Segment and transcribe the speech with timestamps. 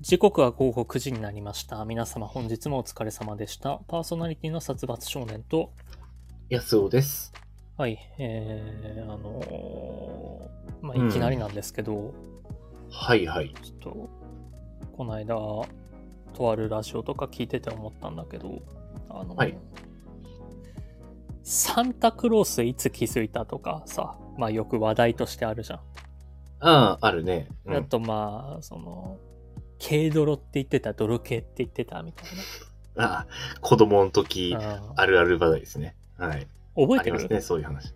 [0.00, 1.84] 時刻は午後9時になりました。
[1.84, 3.80] 皆様本日もお疲れ様でした。
[3.88, 5.72] パーソナリティの殺伐少年と、
[6.48, 7.32] 安尾です。
[7.76, 12.14] はい、えー、あのーまあ、うんいきなりなんですけど、
[12.88, 13.52] はいはい。
[13.60, 14.08] ちょっと、
[14.96, 18.62] この間、とあるラジオとか聞いてて思ったんだけど、
[19.08, 19.58] あの、はい
[21.42, 25.78] サンタクロースいつ気づいたとかさ、まあよく話題としてあるじゃん。
[26.60, 27.48] ああ、あるね。
[27.64, 29.18] うんあとまあ、その、
[29.80, 32.28] 軽泥って言ってた、泥系って言ってたみたい
[32.96, 33.26] ああ
[33.60, 34.82] 子供の時、な。
[34.96, 35.96] あるある話題ですね。
[36.16, 36.48] はい。
[36.74, 37.94] 覚えてますね、そういう話。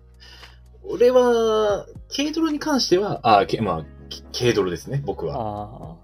[0.85, 5.37] 俺は、軽泥に関しては、ああ、けまあ、け軽泥ですね、僕は。
[5.39, 5.97] あ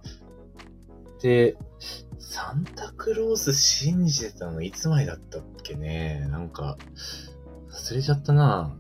[1.23, 1.57] で、
[2.19, 6.27] サンタクロース信じてたのいつ前だったっけね？
[6.31, 6.77] なんか、
[7.71, 8.77] 忘れちゃったな。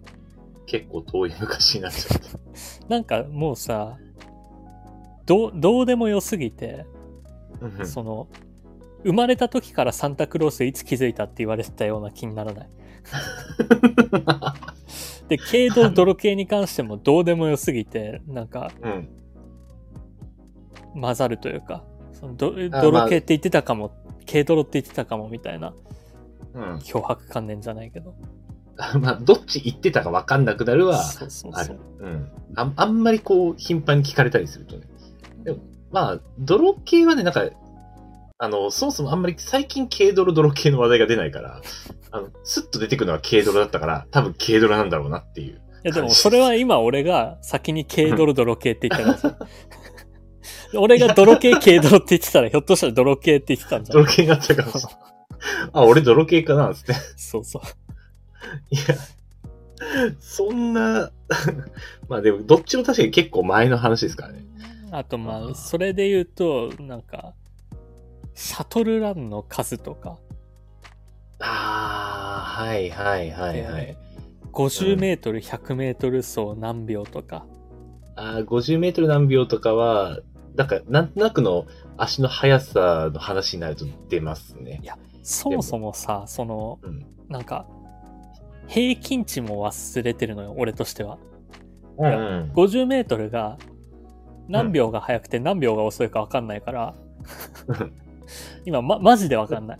[0.66, 2.26] 結構遠い昔になっちゃった。
[2.26, 2.40] あ。
[2.88, 3.98] なんかもうさ、
[5.28, 6.86] どう、どうでもよすぎて、
[7.60, 8.28] うんその、
[9.04, 12.68] 生まれた時からサンタクロースいつ気づいたって言われてたような気にならない。
[15.28, 19.08] で、軽度泥系に関してもどうでもよすぎて、なんかうん。
[21.00, 23.92] 混ざるというか、そのどあ泥系って言ってたかも、
[24.26, 25.74] 軽泥って言ってたかもみたいな
[26.54, 26.62] うん。
[26.78, 28.14] 脅迫観念じゃないけど。
[29.00, 31.78] まあ、どっち言ってたか分かんなくなるは、そうそうそう。。
[31.98, 32.30] うん。
[32.54, 34.86] ああんまりこう、頻繁に聞かれたりするとね。
[35.44, 35.58] でも、
[35.90, 37.44] まあ、泥系はね、なんか、
[38.40, 41.60] あの、そもそもあんまり最近軽泥泥系の話題が出ないから、
[42.10, 45.60] あの、スッと出てくるのは軽泥だったから、多分軽泥なんだろうなっていう。
[45.84, 49.38] いやでもそれは今俺が先に軽泥泥系って言ったからさ。
[50.76, 54.04] 俺が泥系軽泥って言ってたらひょっとしたら泥系って言ってたんじゃない？
[54.04, 55.70] 泥系になっちゃうかもしれない。
[55.72, 56.94] あ、俺泥系かなつって。
[57.16, 57.62] そうそう。
[58.70, 58.82] いや、
[60.20, 61.10] そんな、
[62.08, 64.44] まあでも、どっちも確かに結構前の話ですからね。
[64.90, 67.34] あとまあ、それで言うと、なんか、
[68.34, 70.18] シャトルランの数とか、
[71.40, 73.96] ああ、はいはいはいはい。
[74.52, 77.46] 50メートル、100メートル走何秒とか、
[78.16, 80.20] あー50メートル何秒とかは、
[80.56, 81.66] なんか、なんとなくの
[81.96, 84.80] 足の速さの話になると出ますね。
[85.22, 87.06] そもそもさ、その、うん。
[87.28, 87.66] なんか、
[88.66, 91.18] 平均値も忘れてるのよ、俺としては。
[91.98, 92.10] うん、う
[92.46, 92.52] ん。
[92.54, 93.58] 50メートルが
[94.48, 96.94] 何秒が速くて何秒が遅いか分かんないから、
[98.64, 99.78] 今、ま、マジで分かんない。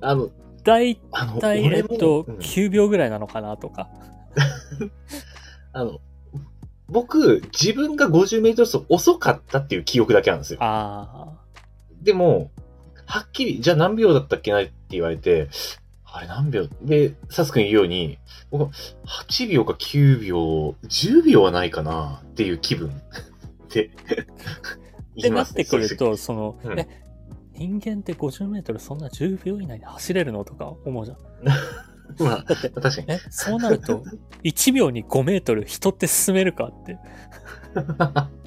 [0.00, 0.30] あの、
[0.64, 3.88] だいあの、たい、えっと、うん9秒ぐらいなのかなとか。
[5.72, 6.00] あの、
[6.88, 10.58] 僕、自分が50メートル走遅かったっていう記憶だけあるんですよ。
[10.60, 11.32] あ
[12.02, 12.50] でも、
[13.06, 15.48] はっきり、じゃあ何秒だったっけなって言われて、
[16.04, 16.68] あれ何秒？
[16.82, 18.18] で、サス君言うように、
[18.50, 18.70] 僕、
[19.06, 22.92] 8秒か9秒、10秒はないかなっていう気分
[23.72, 24.12] で、あ。
[25.20, 26.88] ってなってくると、その、うんえ、
[27.54, 30.44] 人間って50メートルそんな10秒以内で走れるの？
[30.44, 31.18] とか思うじゃん。
[32.22, 33.06] まあ、だって、確かに。
[33.08, 34.02] え、そうなると、
[34.42, 36.98] 1秒に5メートル人って進めるかって。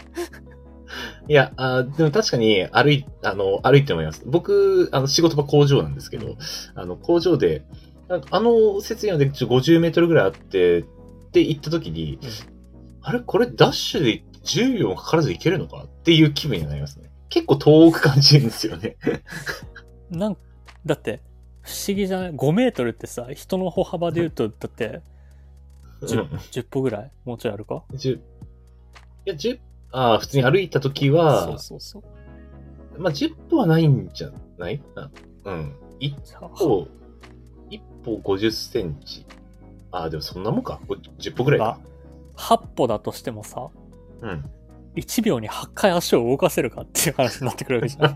[1.27, 4.23] いや、あーでも確かに歩い、あの、歩いて思います。
[4.27, 6.35] 僕、あの、仕事場工場なんですけど、
[6.75, 7.63] あの、工場で、
[8.07, 10.83] なんかあの、設備ので50メートルぐらいあって、っ
[11.31, 12.29] て行った時に、うん
[13.07, 13.19] あれ？
[13.19, 17.09] これダッシュで10秒もかからず行けるのかっていう気分になりますね。
[17.29, 18.95] 結構遠く感じるんですよね。
[20.09, 20.37] なん
[20.85, 21.21] だって、
[21.61, 25.01] 不思議じゃない ?5 メートルってさ、人の歩幅で言うと、だって、
[26.01, 27.11] 10, うん10歩ぐらい？
[27.25, 28.21] もうちょいあるか？10い
[29.25, 29.59] や、10、
[29.91, 31.99] ああ、普通に歩いた時そうは、そうそ
[32.97, 33.01] う。
[33.01, 35.09] まあ、10歩はないんじゃないあ
[35.45, 35.75] うん。
[35.99, 36.87] 一歩、
[37.69, 39.25] 一歩50センチ。
[39.91, 40.79] ああ、でもそんなもんか。
[40.87, 41.79] こ10歩ぐらいか。
[42.35, 43.69] 8歩だとしてもさ、
[44.21, 44.45] うん。
[44.95, 48.11] 1秒に8回足を動かせるかっていう話になってくるわけじゃん。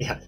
[0.00, 0.18] いや、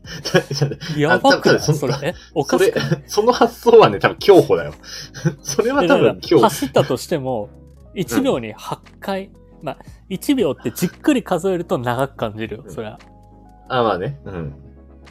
[0.96, 1.60] やばくない？
[1.60, 1.94] そそれ。
[2.02, 2.14] え？
[2.34, 2.72] おかしい、
[3.06, 4.74] その発想はね、多分競歩だよ。
[5.42, 6.42] それは多分競歩。
[6.44, 7.50] 走ったとしても、
[7.94, 9.32] 1秒に8回、
[9.62, 9.78] まあ、
[10.10, 12.99] 1秒ってじっくり数えると長く感じるよ、そりゃ。
[13.69, 14.20] あ、まあね。
[14.25, 14.54] うん。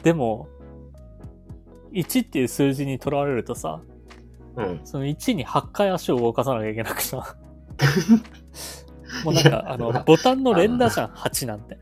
[0.02, 0.48] でも、
[1.92, 3.82] 1っていう数字にとらわれるとさ、
[4.56, 4.80] うん。
[4.84, 7.36] その1に8回足を動かさなきゃいけなくさ。
[9.24, 11.78] もうなんか、あの、ボタンの連打じゃん、8なんて。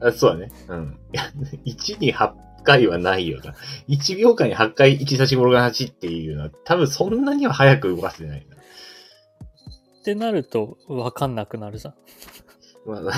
[0.00, 0.52] あそうだね。
[0.68, 0.98] うん。
[1.12, 1.22] いや、
[1.66, 2.32] 1に8
[2.64, 3.54] 回はないよな。
[3.88, 8.56] 1秒間に8回1たち5が8っていうのは、多分そんなには早く動かせてないな。
[8.56, 11.94] ってなると、わかんなくなるじゃん。
[12.86, 13.12] まあ、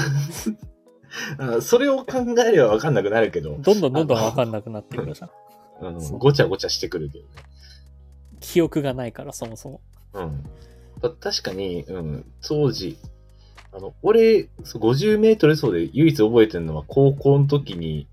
[1.56, 5.30] あそれを考えればわかんなくなるけど、どんどんどんどんわかんなくなってくるじゃん。
[5.80, 7.30] あのそうごちゃごちゃしてくるけどね。
[8.40, 9.80] 記憶がないから、そもそも。
[10.14, 10.44] うん。
[11.02, 12.96] た確かに、うん、当時、
[13.72, 18.06] あの、俺、そう50メートル走で唯一覚えてるのは高校の時に、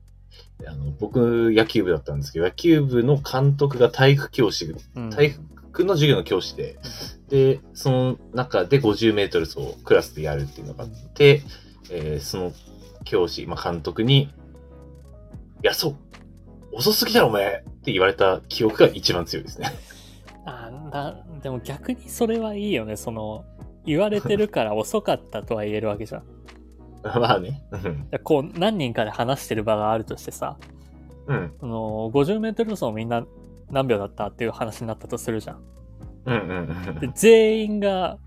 [0.65, 4.65] あの、僕野球部だったんですけど、野球部の監督が体育教師、
[4.95, 5.35] うん体
[5.71, 6.77] 育の授業の教師で、
[7.29, 11.43] で、その中で50メートル走をクラスでやるっていうのがあって、
[11.91, 12.51] えーその
[13.05, 14.29] 教師、まあ、監督に、い
[15.63, 15.95] や、そう、
[16.71, 19.71] 遅すぎだろ、お前って言われた記憶が一番強いですね。
[20.49, 22.95] あなでも逆にそれはいいよね。
[22.95, 23.45] その、
[23.85, 26.23] 言われてるから遅かったとは言えるわけじゃん。
[27.03, 27.63] まあね。
[27.71, 30.57] うんこう、何人かで話してる場があるとしてさ、
[31.27, 31.53] うん。
[31.59, 33.25] その、50メートル走みんな
[33.69, 35.63] 何秒だったっていう話になったとするじゃん。
[36.25, 37.11] うんうんうでん。
[37.13, 38.17] 全員が、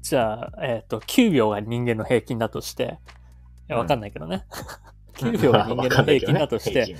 [0.00, 2.98] じゃあ、えっ、と、9秒が人間の平均だとして、
[3.68, 4.44] わかんないけどね。
[5.14, 6.96] 9秒が人間の平均だとして、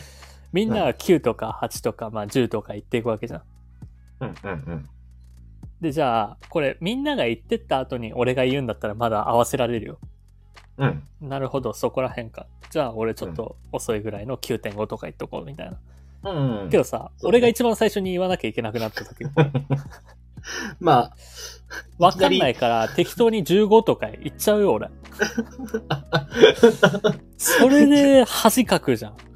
[0.54, 3.42] みんなが9とか8とか、まあ10とか言っていくわけじゃん。
[4.20, 4.88] うんうんうん。
[5.80, 9.98] で、じゃあ、これみんなが言ってった後に俺が言うんだったらまだ合わせられるよ。
[10.78, 11.02] うん。
[11.20, 12.46] なるほど、そこら辺か。
[12.70, 15.70] じゃあ俺ちょっと遅いぐらいの9.5とか言っとこうみたい
[16.22, 16.30] な。
[16.30, 16.70] うんうん。
[16.70, 19.24] けどさ、俺が一番最初に言わなきゃいけなくなった時、
[20.78, 21.16] まあ、
[21.98, 24.88] わかんないから適当に15とか言っちゃうよ俺。
[27.38, 29.33] それで恥かくじゃん。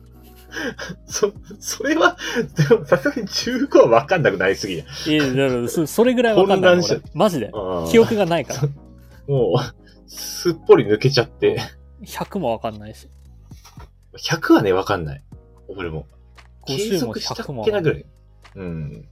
[1.07, 2.17] そ、それは、
[2.57, 4.85] でもさすがに15はわかんなくなりすぎや。
[5.07, 6.81] いや、だからそそれぐらいわかんない。
[7.15, 7.51] マジで。
[7.53, 8.63] うん記憶がないから。
[9.29, 11.61] もう、すっぽり抜けちゃって、
[12.03, 13.09] 100もわかんないし。
[14.17, 15.23] 100はね、わかんない。
[15.69, 16.07] 俺も。
[16.67, 18.05] 継50も続したっ100もけなぐらい。
[18.57, 19.09] うん。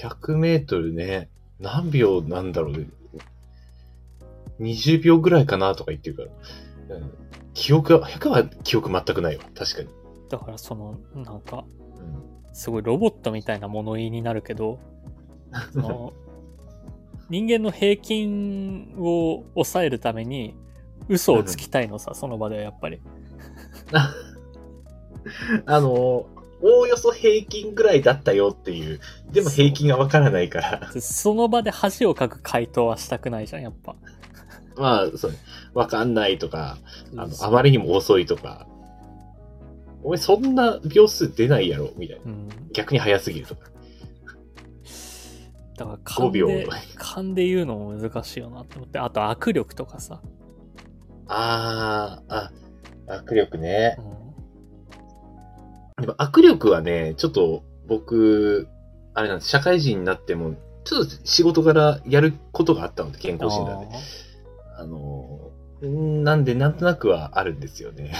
[0.00, 1.28] 100メートルね、
[1.60, 2.86] 何秒なんだろうね。
[4.60, 6.22] 20秒ぐらいかなとか言ってるか
[6.88, 6.96] ら。
[6.96, 7.12] うん、
[7.54, 9.44] 記憶は、100は記憶全くないわ。
[9.54, 9.88] 確かに。
[10.28, 11.64] だからその、なんか、
[11.96, 14.78] うんすごいロボットみたいな物言いになるけど、
[15.72, 16.12] その
[17.28, 20.54] 人間の平均を抑えるために
[21.08, 23.00] 嘘をつきたいのさ、その場ではやっぱり。
[25.66, 26.28] あの、お
[26.80, 29.00] およそ平均ぐらいだったよっていう。
[29.32, 30.90] でも平均がわからないから。
[30.92, 33.96] でその場で恥をかく回答はしたくないじゃん、やっぱ。
[34.76, 35.38] まあ、そうね。
[35.74, 36.78] わかんないとか、
[37.16, 38.66] あの、あまりにも遅いとか。
[40.04, 42.22] お前そんな秒数出ないやろみたいな。
[42.24, 42.48] うん。
[42.72, 43.70] 逆に早すぎるとか。
[45.76, 48.98] だから5勘秒で、勘で言うのも難しいよなって思って。
[48.98, 50.20] あと握力とかさ。
[51.28, 52.52] あー、あ、
[53.24, 54.02] 握力ねう。
[54.18, 54.22] ん
[56.02, 58.68] でも握力はね、ちょっと僕、
[59.14, 60.54] あれなんです、社会人になっても、
[60.84, 63.86] ちょっと仕事からやることがあったので、健康診断で。
[64.82, 65.52] あの、
[65.84, 68.12] んなんで、なんとなくはあるんですよね。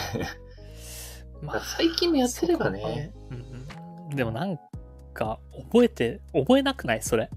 [1.41, 3.11] まあ最近もやってればね。
[3.29, 3.45] そうん
[4.09, 4.59] うんでもなん
[5.13, 5.39] か、
[5.71, 7.29] 覚えて、覚えなくないそれ。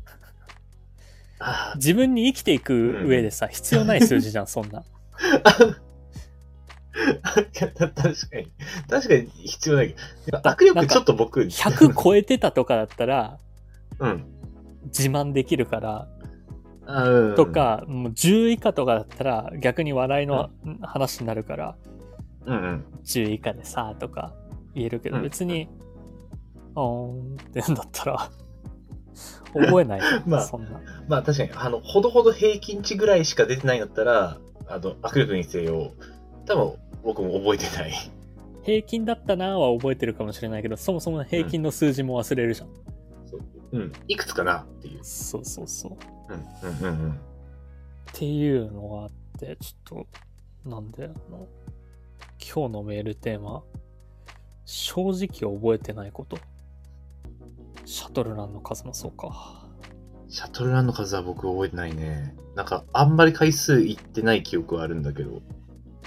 [1.38, 4.84] あ自分に生きていく上でさ、必要ない数字じゃん、そんな。
[5.18, 5.76] ー
[7.52, 8.52] 確かに。
[8.88, 9.94] 確かに必要ない
[10.24, 10.38] けど。
[10.38, 13.38] 握力ちょっと僕、100超えてたとかだったら、
[13.98, 14.24] うん。
[14.86, 16.08] 自慢できるから、
[17.36, 20.50] と、か、もう10以下とかだったら、逆に笑いの
[20.82, 21.76] 話になるから、
[22.46, 22.84] うんうん。
[23.04, 24.32] 10以下でさ、とか
[24.74, 25.68] 言えるけど、うん別に、
[26.74, 28.30] あーんってんだったら、
[29.52, 30.80] 覚えない まあそんな。
[31.08, 34.38] まあ確かに、あの、ほどほど平均値ぐらいしか出てないんだったら、
[34.68, 35.92] あの、握力にせよ、
[36.46, 37.92] 多分僕も覚えてない。
[38.62, 42.68] 平均だったなは覚えてるかもしれないけど、そもそも平均の数字も忘れるじゃん。
[43.72, 43.92] うん。
[44.08, 44.98] いくつかなっていう。
[45.02, 46.15] そうそうそう。
[46.34, 47.20] っうん、うん、うんうん。
[48.12, 50.06] ていうのがあって、ちょっ
[50.64, 51.46] と、なんで、あの、
[52.40, 53.62] 今日のメールテーマ、
[54.64, 56.38] 正直覚えてないこと。
[57.84, 59.66] シャトルランの数もそうか。
[60.28, 62.34] シャトルランの数は僕覚えてないね。
[62.54, 65.40] なんか、あんまり回数いってない記憶はあるんだけど。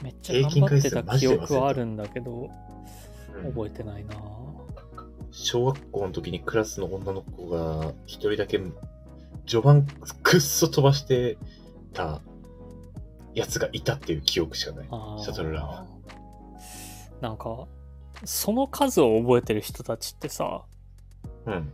[0.03, 2.49] めっちゃ頑張ってた記憶はあるんだけど、うん
[3.43, 4.15] 覚えてないな
[5.31, 8.59] 小学校の時にクラスの女の子が一人だけ
[9.49, 9.85] 序盤
[10.23, 11.37] くっそ飛ばして
[11.93, 12.21] た
[13.33, 14.87] やつがいたっていう記憶しかない。
[14.87, 15.85] シャトルランは。
[17.19, 17.67] なんか、
[18.25, 20.61] その数を覚えてる人たちってさ、
[21.45, 21.71] うん。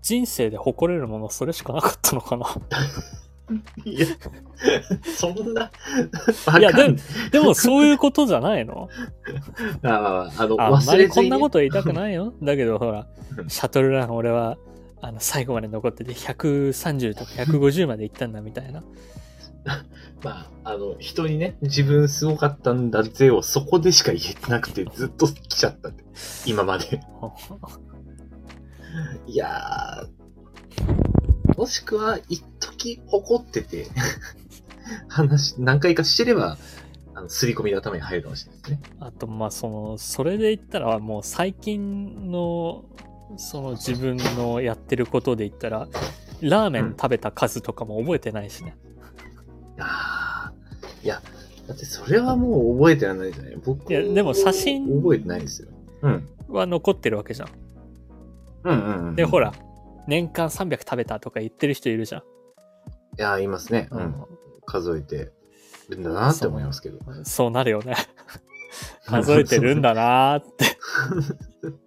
[0.00, 2.46] 人生で誇れるものそれしかなかったのかな？
[3.84, 4.06] いや、
[5.16, 5.70] そんな、
[6.58, 6.94] いやで
[7.32, 8.88] でもそういうことじゃないの？
[9.82, 10.96] あまあの、あんま。
[10.96, 12.32] りこんなこと言いたくないよ。
[12.42, 14.56] だけどほらう、んシャトルラン俺は、
[15.02, 18.82] あの、最後まで残ってて130とか150まで行ったんだみたいな。
[20.22, 26.04] まあ、あの、人にね、自分すごかったんだぜをそこでしか言えてなくてずっと来ちゃったって。
[26.46, 27.00] 今まで。
[29.26, 33.88] いやー、もしくは、一時誇ってて、
[35.08, 36.58] 話、何回かしてれば、
[37.14, 38.80] あの、刷り込みで頭に入るかもしれないですね。
[39.00, 42.84] あと、まあ、その、それで言ったら、もう最近の、
[43.36, 45.88] その自分のやってることで言ったら、
[46.40, 48.76] ラーメン食べた数とかも覚えてないしね。
[49.78, 50.52] ああ。
[51.02, 51.20] いや、
[51.66, 53.56] だってそれはもう覚えてはないじゃない。
[53.64, 55.68] 僕いやでも写真覚えてないですよ。
[56.02, 56.28] うん。
[56.48, 57.48] は残ってるわけじゃん。
[58.64, 59.16] うんうんうん。
[59.16, 59.40] で、ほ。
[59.40, 59.52] ら、
[60.06, 62.22] 年間300食べたとか言ってる人いるじゃん。
[62.22, 62.24] い
[63.16, 63.88] や、いますね。
[63.90, 64.14] うん。
[64.66, 65.32] 数えて
[65.88, 66.98] るんだなって思いますけど。
[67.24, 67.94] そうなるよね。
[69.06, 70.64] 数えてるんだなーって。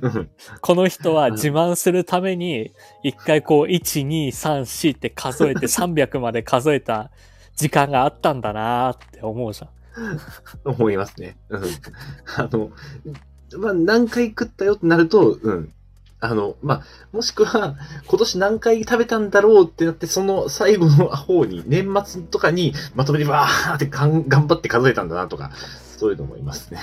[0.00, 0.30] うん。
[0.60, 2.72] この人は自慢するために、
[3.02, 7.10] 一回こう、1、2、3、4って数えて 300まで数えた
[7.56, 9.68] 時間があったんだなーって思うじゃん。
[10.64, 11.36] 思いますね。
[11.48, 11.62] うん。
[12.36, 12.70] あの、
[13.58, 15.72] まあ、何回食ったよってなると、うん。
[16.20, 17.76] あの、まあ、もしくは、
[18.06, 25.50] 今年何回食べたんだろうってなって、その最後の方に、年末とかにまとめてわーって頑張って数えたんだなとか、
[25.98, 26.80] そういうのもいますね。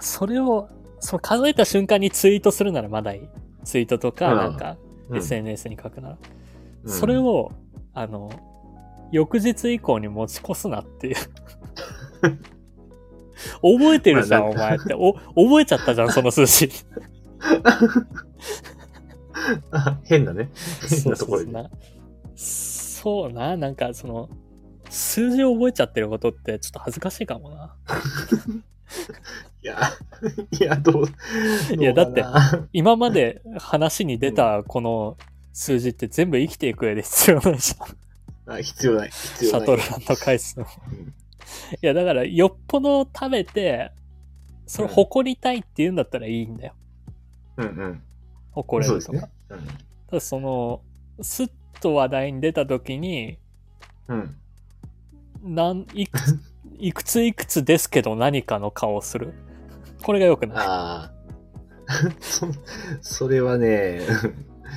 [0.00, 0.68] それを、
[1.04, 3.28] その数えた瞬間にツイートするならまだいい。
[3.64, 4.78] ツイートとか、うんなんか、
[5.10, 6.18] うん SNS に書くなら。
[6.84, 7.52] うんそれを、
[7.92, 8.30] あの、
[9.10, 11.16] 翌日以降に持ち越すなっていう。
[13.60, 14.94] 覚えてるじゃん、まあお前って。
[14.94, 16.70] お、覚えちゃったじゃん、その数字。
[19.70, 20.50] あ 変なね。
[20.88, 21.52] 変なところで。
[21.52, 21.70] な
[22.34, 24.30] そうな、なんかその、
[24.88, 27.76] 数字を覚えちゃってることってちょっと恥ずかしいかもな。
[29.62, 29.78] いや、
[30.50, 31.06] いや、どう、
[31.78, 32.24] いやだって
[32.72, 35.16] 今まで話に出たこの
[35.52, 38.54] 数字って全部生きていく上で必要ないじゃん。
[38.56, 39.10] あ必要ない。
[39.10, 39.62] 必シ要ない。
[39.62, 40.66] ャトルランの回数も。
[40.90, 41.14] うん
[41.82, 43.92] いや、だから、よっぽど食べて、
[44.66, 46.74] それ誇りたいって言うんだったらいいんだよ。
[47.58, 48.02] うんうん。
[48.52, 49.18] 誇れるとか。
[49.18, 49.30] そうですね。
[49.50, 49.66] うん
[50.06, 50.82] ただその、
[51.22, 51.50] スッ
[51.80, 53.38] と話題に出た時に、
[54.08, 54.36] うん。
[55.42, 56.38] なん、いくつ、
[56.78, 59.34] いくついくつですけど何かの顔をする？
[60.02, 60.58] これが良くない？
[60.58, 61.14] ああ。
[62.20, 62.46] そ、
[63.02, 64.00] それはね、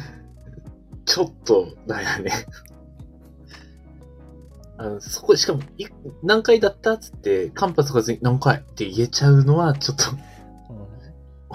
[1.06, 2.32] ちょっと、だよね。
[4.78, 5.86] あの、そこ、しかも、い
[6.22, 10.18] 何回だったっつって、間髪とかずに何回って言えちゃうのは、ちょっと、うん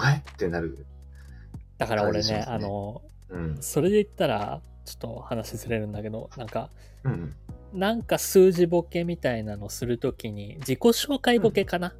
[0.09, 0.17] え？
[0.17, 0.85] ってなる。
[1.77, 3.57] だから俺ねあの、うん。
[3.61, 6.69] それで言ったら、ちょっと話ずれるんだけど、なんか、
[7.03, 7.35] うん。
[7.73, 11.93] なんか数字ボケみたいなのするときに、自己紹介ボケかな、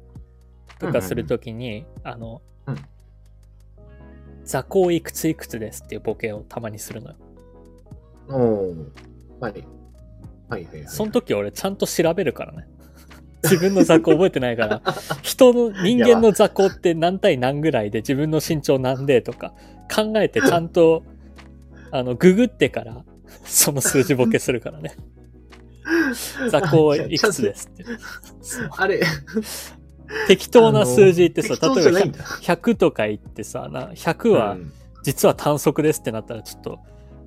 [0.78, 2.76] とかするときに、あの、うん
[4.44, 7.16] 座高いくついくつですっていうボケをたまにするのよ。
[8.28, 8.86] おー
[9.40, 9.52] はい。
[10.48, 10.84] はいはいはい。
[10.86, 12.68] その時俺ちゃんと調べるからね。
[13.42, 14.82] 自分の座高覚えてないから、
[15.22, 19.52] 人の、人間の座高って何対何ぐらいで自分の身長何でとか
[19.94, 21.02] 考えてちゃんと、
[21.90, 23.04] あの、ググってから、
[23.44, 24.96] その数字ボケするからね。
[26.50, 27.84] 座高いくつですって。
[28.70, 29.02] あれ、
[30.28, 32.24] 適当な数字ってさ、例えばゃないんだ。
[32.24, 34.72] 100とか言ってさ、な100はうん
[35.04, 36.78] 実は単速ですってなったらちょっと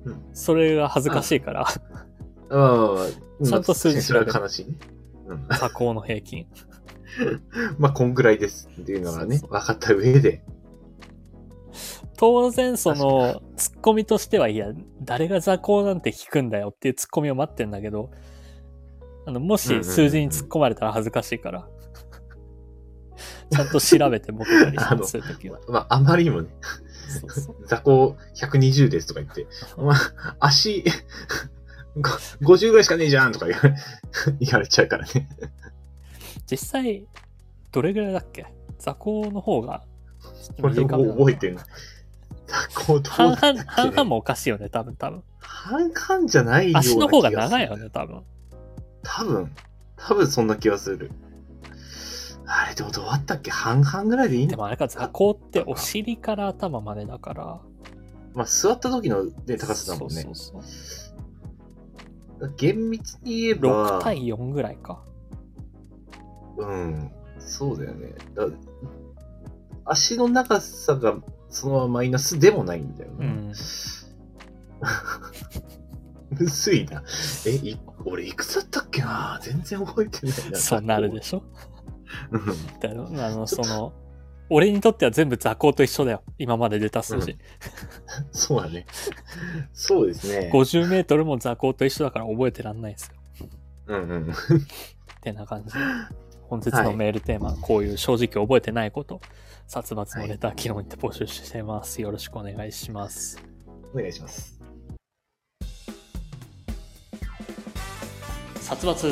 [0.04, 4.74] うん、それが恥ずかしいから、ちゃんと数字調べ悲しいね。
[5.26, 5.94] うん。
[5.94, 6.46] の平均。
[7.78, 10.42] まあ、こんぐらいですっていうのがねそう、分かった上で。
[12.16, 14.72] 当然そのツッコミとしてはいや
[15.02, 18.10] 誰が座高なんて聞くんだよっていうツッコミを待ってんだけど
[19.28, 21.68] あのもし数字に突っ込まれたら恥ずかしいから。
[23.52, 25.60] ちゃんと調べてボケたりするときは。
[25.68, 26.48] まあ、あまりにもね、
[27.20, 27.66] そうそう。
[27.66, 30.82] 座高120ですとか言って、まあ、足、
[32.40, 33.54] ご50ぐらいしかねえじゃんとか言
[34.52, 35.28] われちゃうからね。
[36.50, 37.06] 実際
[37.70, 38.46] どれぐらいだっけ？
[38.78, 39.84] 座高の方が
[40.62, 41.60] これ覚えてるの。
[42.46, 45.22] 座高どうだ半々半々もおかしいよね多分多分。
[45.38, 46.94] 半々じゃないような気がする。
[46.94, 48.22] 足の方が長いよね多分
[49.16, 49.50] 多分、
[49.96, 51.10] 多分そんな気がする。
[52.46, 53.50] あれ、でもどうだったっけ？
[53.50, 54.50] 半々ぐらいでいいの？
[54.50, 57.60] でもあれか座高ってお尻から頭までだから
[58.34, 60.22] まあ、座った時の、ね、高さだもんね。
[60.22, 65.02] そうそうそう厳密に言え6ば、対4ぐらいか
[66.56, 68.14] うん、そうだよね。
[68.34, 68.46] だ
[69.84, 71.16] 足の長さが
[71.48, 73.26] そのままマイナスでもないんだよね。
[73.26, 73.52] うん
[76.30, 77.02] むずいな。
[77.46, 77.76] え、い
[78.08, 79.38] 俺いくつだったっけな？
[79.42, 80.58] 全然覚えてないな。
[80.58, 81.42] そうなるでしょ？
[82.30, 82.46] うん
[83.16, 83.92] だあの、その、
[84.50, 86.22] 俺にとっては全部座高と一緒だよ。
[86.38, 87.36] 今まで出た数字。
[88.32, 88.86] そうだね。
[89.72, 90.50] そうですね。
[90.52, 93.48] 50メートルも座高と一緒だから覚えてらんないんですよ。
[93.88, 94.30] うんうん。
[94.30, 94.34] っ
[95.20, 95.80] てな感じで。
[96.48, 99.20] 本日のメールテーマ、こういう正直覚えてないこと、
[99.66, 102.00] 殺伐のレター機能にて募集してます。
[102.00, 103.38] よろしくお願いします。
[103.92, 104.57] お願いします。
[108.68, 109.08] 殺伐。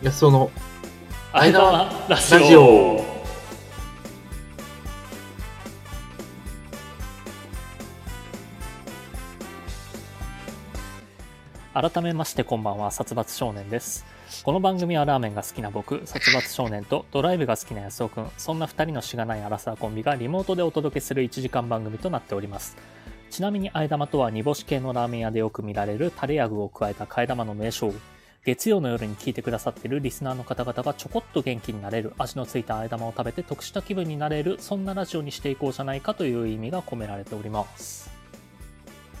[0.00, 0.50] 安尾の
[1.34, 2.38] 間はラジオ。
[2.38, 3.10] ラジオ。
[11.74, 14.06] 改めましてこんばんは殺伐少年です。
[14.42, 18.30] この番組はラーメンが好きな僕殺伐少年とドライブが好きな安尾くん。
[18.38, 22.78] そんな2人のしがないアラサーコンビがリモートでお届けする1時間番組となっております
[23.30, 27.94] ちなみにあえ玉とは煮干し系のラーメン屋でよく見られるタレや具を加えた替え玉の名称。
[28.44, 38.10] 月曜の夜に聞いてくださっているリスナーの方々がちょこっと元気になれる味のついたあえ玉を食べて得した気分になれるそんなラジオにしていこうじゃないかという意味が込められております。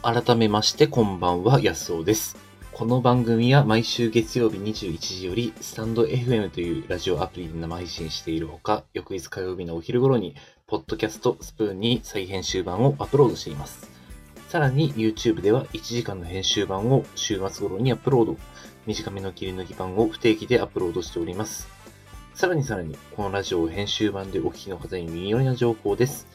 [0.02, 1.60] 改めましてこんばんは。
[1.60, 2.36] 安尾です。
[2.72, 10.34] この番組は毎週月曜日21時よりスタンド FM というラジオアプリで生配信しているほか翌日火曜日のお昼頃に
[10.66, 13.89] ポッドキャストスプーンに再編集版をアップロードしています。
[14.50, 18.36] さらに YouTube では1時間の編集版を週末頃にアップロード
[18.84, 21.68] 短めの切り抜き版を不定期でアップロードしております。
[22.34, 26.26] さらにさらに、このラジオを編集版でお聞きの方に耳寄りな情報です。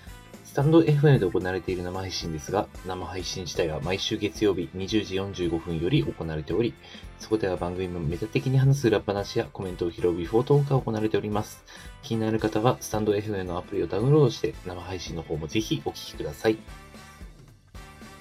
[0.46, 6.74] スタンド FM で行われている生配信ですが、生配信自体は毎週月曜日20時45分より行われており、
[7.20, 11.66] そこでは番組のメタ的に話す裏話やコメントを拾うビフォートークが行われております。
[12.02, 16.58] 気になる方は、スタンド FM のアプリをダウンロードして、生配信の方もぜひお聞きください。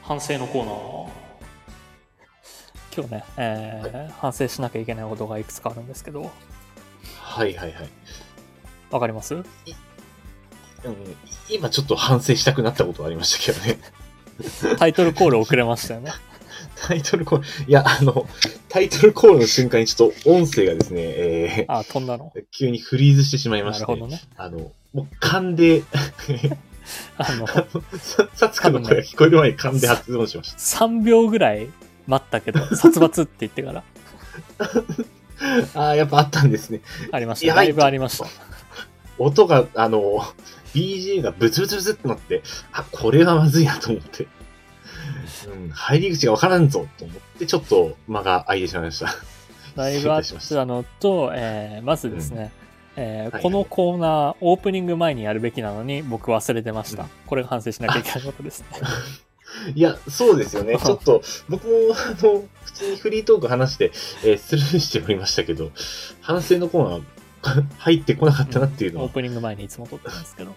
[0.07, 1.09] 反省のコーナー。
[2.97, 6.31] 今日ね、えー反省しなきゃいけないことがいくつかあるんですけど。
[7.21, 7.89] はいはいはい。
[8.91, 9.35] わかります？
[9.35, 9.45] うん、
[11.49, 13.79] 今ちょっと反省したくなったことはありましたけどね。
[14.79, 16.13] タイトルコール遅れましたよね。
[16.77, 18.29] タイトルコール、いや、あの、
[18.69, 22.31] タイトルコールの瞬間にちょっと音声がですね、えあ飛んだの？
[22.37, 24.21] ー、急にフリーズしてしまいまして、なるほどね。
[24.37, 25.83] あの、もう勘で、
[27.19, 30.59] あのささつくの声が聞こえる前に勘で発音しました。
[30.59, 31.69] 3秒ぐらい
[32.07, 33.83] 待ったけど殺伐って言ってから
[35.75, 36.81] ああ、やっぱあったんですね。
[37.13, 38.27] ありましただいぶありました
[39.19, 40.23] 音が、あの、
[40.75, 42.43] BGM がブツブツブツってなって、
[42.73, 44.27] あ、これはまずいなと思って。
[45.47, 49.15] うん、入り口がわからんぞと思って、ちょっと間が空いてしまいました。
[49.77, 52.53] だいぶあったのと、えーまずですね、
[52.97, 57.09] えーはいこのコーナーオープニング前にやるべきなのに僕忘れてました、うん。
[57.27, 58.67] これが反省しなきゃいけないことですね。
[59.75, 60.77] いや、そうですよね。
[60.83, 63.93] ちょっと、僕も、あの、普通にフリートーク話して、
[64.25, 65.71] えースルーしておりましたけど、
[66.21, 70.53] 反省のコーナー入ってこなかったなっていうのは、オープニング前にいつも撮ってるんですけど、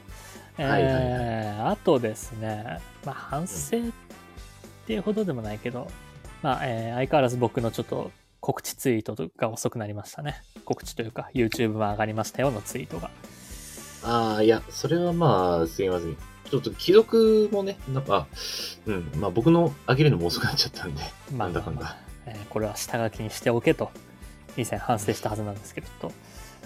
[0.57, 0.93] え ーはいはい。
[0.93, 3.81] はいあとですね、まあ、反省っ
[4.87, 5.87] ていうほどでもないけど、
[6.41, 10.41] まあえー相変わらず僕のちょっと告知ツイートが遅くなりましたね。
[10.65, 13.09] 告知というか YouTube も上がりましたよのツイートが。
[14.03, 16.15] ああ、いや、それはまあ、すいません。
[16.49, 18.27] ちょっと既読もね、なんか、
[18.85, 21.01] うん、まあ僕の上げるのも遅くなっちゃったんで、
[21.35, 21.81] まあなんだかんだ。
[21.81, 21.97] まあ
[22.27, 23.89] えーこれは下書きにしておけと
[24.57, 26.11] 以前反省したはずなんですけどちょっと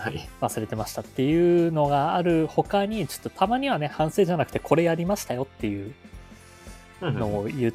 [0.02, 0.28] はい。
[0.42, 5.94] 忘れてましたっていうのがある他にちょっとたまにはね反省じゃなくてこれやりましたよっていう
[7.02, 7.74] うんのを言う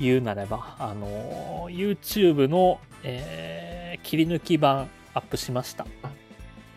[0.00, 5.86] 言うなればあの YouTube の、えー切り抜き版アップしました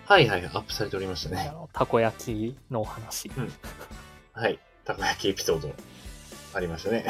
[0.06, 1.48] はいはい、アップされておりましたね。
[1.50, 3.32] あのたこ焼きのお話
[4.34, 4.60] はい。
[4.84, 5.74] たこ焼きエピソード、
[6.54, 7.06] ありましたね。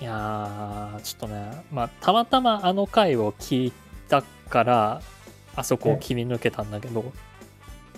[0.00, 3.72] いやーちょっとねまあたまたまあの回を聞い
[4.08, 5.02] たから
[5.56, 7.12] あそこを切り抜けたんだけど、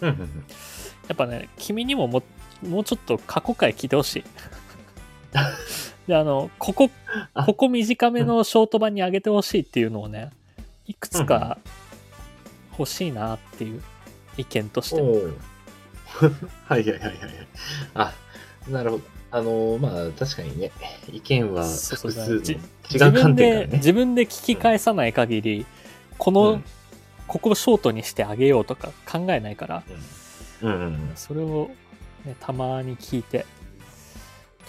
[0.01, 0.45] うんうんうん
[1.09, 2.23] やっぱね、君にもも
[2.63, 4.25] もうちょっと過去回聞いてほしい。
[6.11, 6.91] で、あの、ここ、
[7.35, 10.31] あここ短めのショート版に上げてほしいっていうのをね、
[10.87, 11.59] いくつか
[12.79, 13.83] 欲しいなっていう
[14.37, 15.01] 意見として
[16.67, 17.15] はいはいはいはいはい。
[17.95, 18.15] あ、
[18.69, 19.03] なるほど。
[19.33, 20.73] あのーまあ確かにね、
[21.13, 22.59] 意見は複数のじ違
[22.93, 23.69] 自うからね。
[23.75, 25.67] 自分で聞き返さない限り、
[26.19, 26.65] この、うん
[27.29, 29.85] ここをショートにしてあげようとか考えないから、
[30.63, 31.13] うんうんうん。
[31.15, 31.71] それを、
[32.25, 33.47] ね、たまに聞いて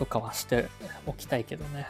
[0.02, 0.66] とかはして
[1.06, 1.86] おきたいけどね。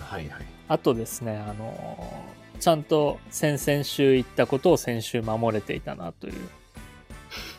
[0.00, 0.44] はいはい。
[0.68, 2.24] あとですね、あの
[2.58, 6.34] ちゃんと先々週言ったことを先週守れていたなという、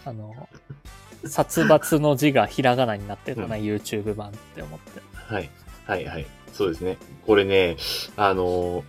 [0.03, 0.49] あの、
[1.25, 4.99] 殺伐の字がひらがなになってたな、YouTube 版って思って。
[5.13, 5.49] はい。
[5.85, 6.25] はいはい。
[6.51, 6.97] そうですね。
[7.27, 7.77] これね、
[8.17, 8.83] あのー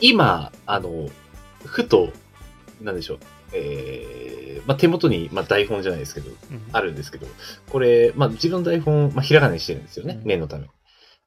[0.00, 1.12] 今、あのー
[1.66, 2.10] ふと、
[2.80, 3.18] なんでしょう。
[3.54, 6.36] えー、まあ、手元に、まあ、台本じゃないですけど、うん
[6.72, 7.26] あるんですけど、
[7.68, 10.18] これ、まあ、自分の台本、まあ、ひらがなにしてるんですよね。
[10.22, 10.68] うん念のため。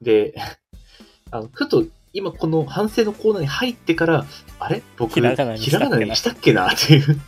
[0.02, 0.34] で、
[1.30, 4.26] あの、ふと、今この反省のコーナーに入ってから、
[4.58, 4.82] あれ？
[4.96, 6.32] 僕、ひらがなにしたっけな？
[6.32, 6.72] っけな？
[6.72, 7.20] っていう。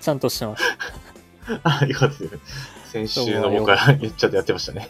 [0.00, 0.62] ちゃんとしてます。
[1.64, 2.38] あ、よかったです。
[2.92, 4.88] 先週の僕から言っちゃってやってましたね。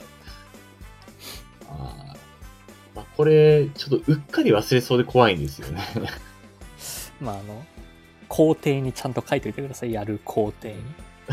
[1.69, 5.83] あーまあ、これ、ちょっとうっかり忘れそうで怖いんですよね。
[7.21, 7.65] まあ、あの、
[8.29, 9.93] 工程にちゃんと書いておいてください。
[9.93, 10.77] やる工程に。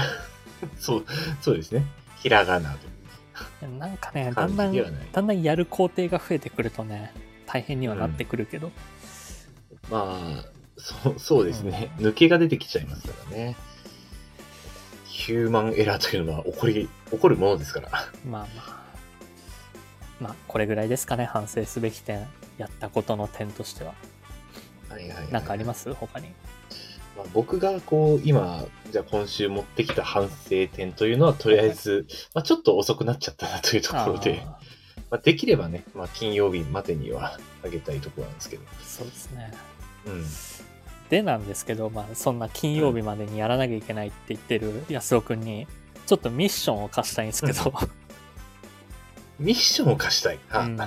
[0.77, 1.05] そう、
[1.41, 1.85] そうですね。
[2.17, 3.67] ひらがなと。
[3.67, 4.73] なんかね、だんだん、
[5.11, 7.13] だんだんやる工程が増えてくるとね、
[7.45, 8.71] 大変にはなってくるけど、
[9.89, 10.45] まあ、
[10.77, 11.91] そう、そうですね。
[11.97, 13.55] 抜けが出てきちゃいますからね。
[15.05, 17.89] ヒューマンエラーというのは起こり、起こるものですから。
[17.91, 18.85] まあまあ、
[20.21, 22.27] まあ、これぐらいですかね、反省すべき点、
[22.57, 23.93] やったことの点としては。
[24.89, 25.31] はいはい、はい。
[25.31, 25.93] なんかあります？
[25.93, 26.27] 他に。
[27.15, 34.59] まあ、僕がこう、今、じゃあ今週持ってきた反省点というのは、とりあえず、まあ、ちょっと遅くなっちゃったなというところで、あ
[35.11, 38.63] まあ、できればね、まあ、金曜日までにはあげたいところなんですけど。
[38.63, 39.53] ーそうですね。
[40.05, 40.25] うん。
[41.09, 45.67] でなんですけど、まあ、そんな金曜日までにやらなきゃいけないって言ってる安尾くんに、
[46.07, 47.73] ちょっとミッションを課したいんですけど、
[49.39, 50.39] ミッションを貸したい？
[50.49, 50.79] はうん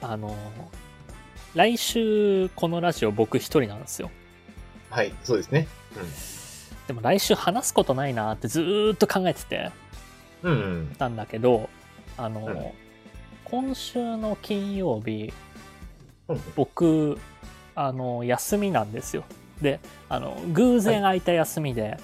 [0.00, 0.36] あの、
[1.54, 4.10] 来週このラジオ僕一人なんですよ。
[4.92, 5.66] はい、そうですね。
[6.86, 9.70] でも来週話すことないなってずーっと考えてて
[10.42, 10.52] うん。
[10.52, 10.96] うん。
[10.98, 11.70] たんだけど、
[12.16, 12.66] あの、うん
[13.44, 15.30] 今週の金曜日、
[16.28, 17.18] うん僕、
[17.74, 19.24] あの、休みなんですよ。
[19.60, 19.78] で、
[20.08, 21.98] あの、偶然空いた休みで、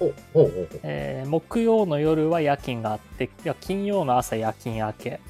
[0.00, 0.50] お、お、お、お。
[0.82, 5.20] えー木曜の夜は夜勤があっていや金曜の朝夜勤明け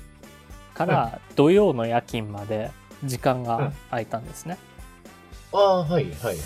[0.75, 2.71] から土曜の夜勤まで
[3.05, 4.59] 時間が空いたんですね、
[5.55, 6.37] ああ、はい、はい、はい。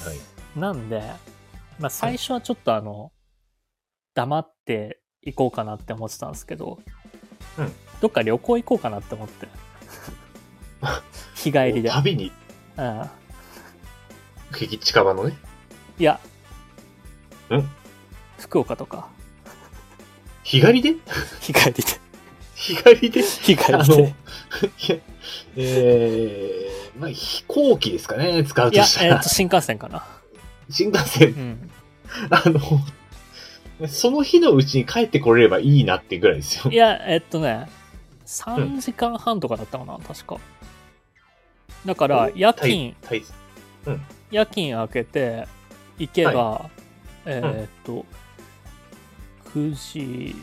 [0.58, 1.02] なんで、
[1.78, 3.10] まあ、最初はちょっとあの
[4.14, 6.78] 黙って行こうかなって思ってたんですけど、
[7.56, 7.72] うん。
[8.00, 9.48] どっか旅行行こうかなって思って。
[11.34, 12.30] 日帰りで、旅に、
[12.76, 13.10] うん、
[14.78, 15.36] 近場のね？
[15.98, 16.20] いや。
[17.50, 17.68] ん。
[18.38, 19.08] 福岡とか。
[20.42, 20.94] 日帰りで？
[21.40, 21.82] 日帰りで。
[22.54, 23.22] 日帰りで？
[23.22, 24.14] 日帰あの、いりで
[24.88, 24.96] や、
[25.56, 29.16] えー、まあ飛行機ですかね、使うとしたら。
[29.16, 30.06] えっと新幹線かな
[30.70, 31.28] 新幹線？
[31.28, 31.70] う、ん
[32.30, 36.76] あの、その日のうちに帰ってこれればいいなってぐらいですよい。
[36.76, 37.68] や、えっとね、
[38.26, 40.38] 3時間半とかだったかな、確か。
[41.86, 43.22] だから、夜勤、大
[43.84, 43.98] 大
[44.30, 45.46] 夜勤明けて
[45.98, 46.68] 行けば、
[47.24, 48.04] えーっと、
[49.54, 50.34] 9時、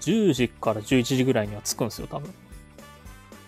[0.00, 2.34] 10時から11時ぐらいには着くんですよ、多分。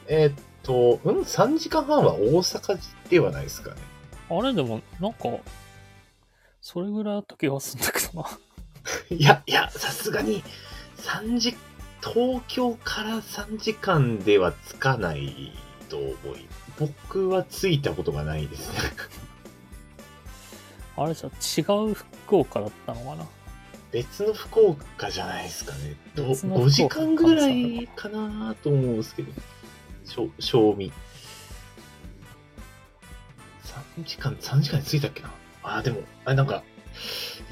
[0.07, 0.35] えーっ
[0.65, 3.77] と、うん、3時間半は大阪ではないですかね。
[4.29, 5.29] あれでも、なんか、
[6.61, 8.29] それぐらいだった気がするんだけどな。
[9.11, 10.43] いや、いや、さすがに、
[10.97, 11.57] 3時、
[12.01, 15.53] 東京から3時間では着かない
[15.89, 16.47] と思い、
[16.79, 18.79] 僕は着いたことがないですね。
[20.97, 23.27] あれじゃ違う福岡だったのかな？
[23.91, 25.97] 別の福岡じゃないですかね。
[26.15, 29.33] ど別の5時間ぐらいかなと思うんですけど、
[30.05, 30.93] 賞味。
[33.97, 35.31] 3時間、3時間で着いたっけな？
[35.63, 36.63] あー、でも、あれなんか、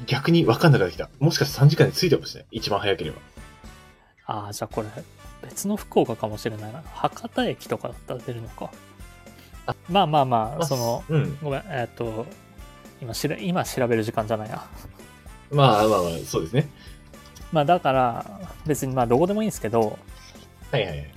[0.05, 1.09] 逆に分かんなくなってきた。
[1.19, 2.47] もしかして3時間で着いたかもしれない。
[2.51, 3.17] 一番早ければ。
[4.25, 4.87] ああ、じゃあこれ、
[5.41, 6.81] 別の福岡かもしれないな。
[6.93, 8.71] 博多駅とかだったら出るのか。
[9.89, 11.37] まあまあまあ、まあその、うん。
[11.41, 12.25] ごめん、えっ、と、
[13.01, 14.65] 今しら、今調べる時間じゃないな。
[15.51, 16.69] まあまあまあ、そうですね。
[17.51, 19.99] まあだから、別にまあどこでもいいんですけど、
[20.71, 21.13] はいはいはい。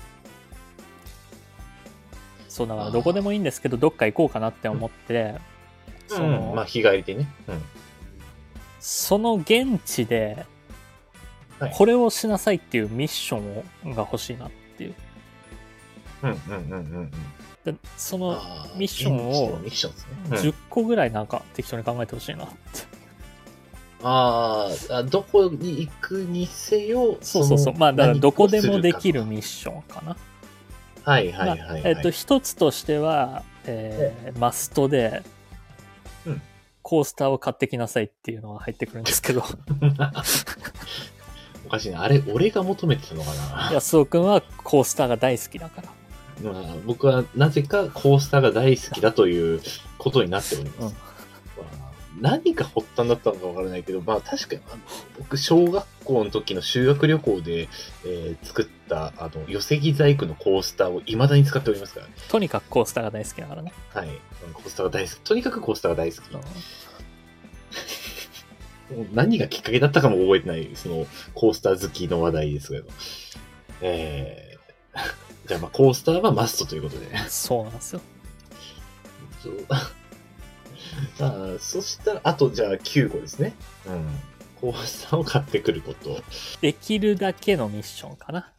[2.56, 5.34] そうだからどこでもいいんですけど、どっか行こうかなって思って、
[6.08, 7.28] その、うん、まあ日帰りでね。
[7.48, 7.62] うん。
[8.80, 10.46] その現地で
[11.58, 14.94] はい、これをしなさいっていうミッションをが欲しいなっていう。
[16.22, 17.10] うんうんうんうんうん。
[17.64, 20.12] でそのあミッションを現地のミッションですね。
[20.30, 22.54] うん10個ぐらいなんか適当に考えてほしいなって。
[24.02, 27.72] あーあ、どこに行くにせよ、そうそうそう。
[27.74, 30.16] のまあだからどこでもできるミッションかな。
[31.06, 35.22] はいはいはい、はいまあえっと、一つとしては、えーマストで、
[36.26, 36.42] うん
[36.82, 39.42] コースターを買ってきなさいっていうのが入ってくるんですけど、
[41.66, 42.04] おかしいな。
[42.04, 43.32] あれ、俺が求めてたのか
[43.68, 43.72] な？
[43.72, 45.88] 安尾くんはコースターが大好きだから。
[46.52, 49.60] まあ、僕はなぜかコースターが大好きだという
[49.98, 50.94] ことになっております。
[52.20, 54.60] 何が発端だったのかわからないけど、まあ確かに
[55.18, 57.68] 僕、小学校の時の修学旅行で、
[58.04, 62.12] えー作ったあの寄木細工のコースターを未だに使っておりますからね。
[62.28, 63.72] とにかくコースターが大好きだからね。
[63.92, 64.08] はい。
[64.52, 65.20] コースターが大好き。
[65.20, 66.26] とにかくコースターが大好き。
[66.30, 66.36] う
[68.94, 72.88] んもう何がきっかけだったかも覚えてない、その、コースター好きの話題ですけど。
[73.80, 77.06] えー、じゃあ、まあ、コースターはマストということで。
[77.28, 78.00] そうなんですよ。
[81.20, 83.54] あーそしたら、あと、じゃあ、9個ですね。
[83.86, 84.06] うん。
[84.60, 86.22] コースターを買ってくること。
[86.60, 88.52] できるだけのミッションかな。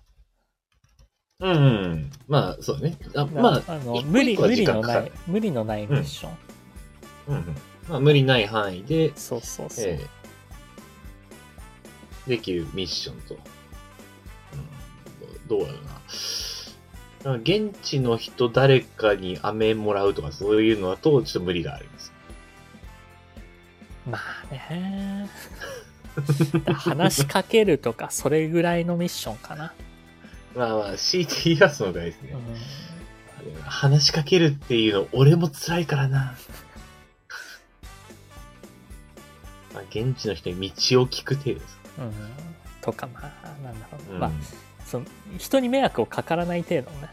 [1.39, 1.55] うん、う
[1.95, 2.11] ん。
[2.27, 2.97] まあ、そうね。
[3.15, 6.37] あだまあ、あの無理無理のない無理のないミッション、
[7.27, 7.55] うんうん。
[7.89, 10.07] まあ、無理ない範囲で、そうそうそう、えー
[12.27, 13.35] できるミッションと。
[13.35, 13.39] うん、
[15.47, 17.35] どうやろうな。
[17.37, 21.87] 現地の人誰かに飴もらうとかそういうのだとちょっと無理があり
[24.09, 25.29] まあね。
[26.75, 29.73] 話しかけるとかそれぐらいのミッションかな、
[30.55, 32.33] まあまあ、強いて言いますのがですね、
[33.45, 33.61] うん。
[33.61, 36.35] 話しかけるっていうの俺も辛いからな。
[39.73, 41.79] まあ、現地の人に道を聞く程度です。
[41.99, 42.13] うん、
[42.81, 44.31] とかまあなんだろう、うん、まあ
[44.85, 45.05] その
[45.37, 47.09] 人に迷惑をかからない程度のね、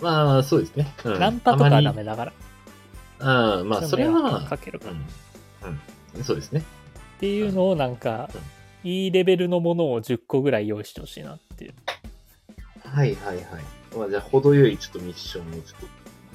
[0.00, 0.92] まあ、そうですね。
[1.04, 1.20] うん。
[1.20, 2.32] ナンパとかはダメだから。
[3.60, 4.96] うん、まあ、それはかけるかうん、
[5.68, 5.80] うん、
[6.22, 6.62] そうですね。
[7.20, 8.28] ていうのをなんか、
[8.84, 11.74] いいレベルのものを10個ぐらい用意してほしいなっていう
[12.82, 13.44] はいはいはい。
[13.96, 15.86] まあ、じゃあ、程よいちょっとミッションをちょっと、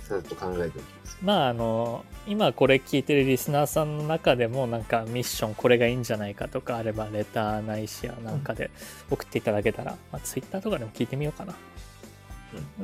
[0.07, 1.17] さっと考えておきます。
[1.21, 8.69] まああの今これ聞いてるリスナーさんの中でもなんかミッションこれがいいんじゃないかとかあればレターないしやなんかで
[9.09, 11.55] 送っていただけたら、まあ、ツイッターとかでも聞いてみようかな、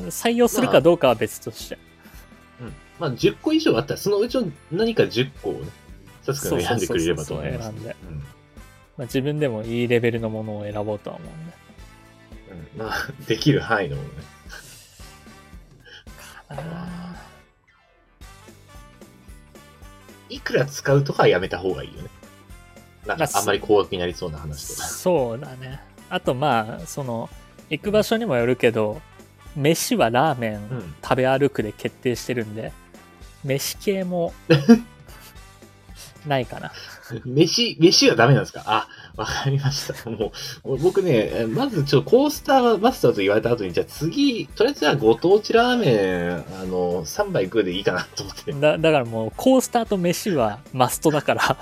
[0.10, 1.78] 採用するかどうかは別として、
[2.60, 2.74] うん。
[3.00, 5.68] まあ、10個以上あったら、そのうちの何か10個をね、
[6.24, 7.72] さつくんが選んでくれればと思います。
[8.98, 11.54] まあ、自分でもいいレベルのものを選ぼうとは思うんで
[12.76, 14.16] うんまあ、できる範囲のものね。
[16.48, 17.14] かな
[20.30, 22.10] いくら使うとかはやめた方がいいよね。
[23.06, 24.88] なんかま、ああんまり高額になりそうな話とか。
[24.88, 27.30] そうだねあとまあその
[27.70, 29.02] 行く場所にもよるけど
[29.56, 32.72] 飯はラーメンうん食べ歩くで決定してるんで、
[33.44, 34.34] 飯系も
[36.28, 36.72] ないかな
[37.26, 38.64] 飯、飯はダメなんですか？
[38.66, 40.10] あ、わかりました。
[40.10, 40.32] も
[40.64, 48.52] う、僕ね、えまずちょっとコースターマスターと言われた後に、じゃあ次、とりあえずはご当地ラーメン、あの、3杯食うでいいかなと思って。
[48.54, 51.58] だだからもうコースターと飯はマストだから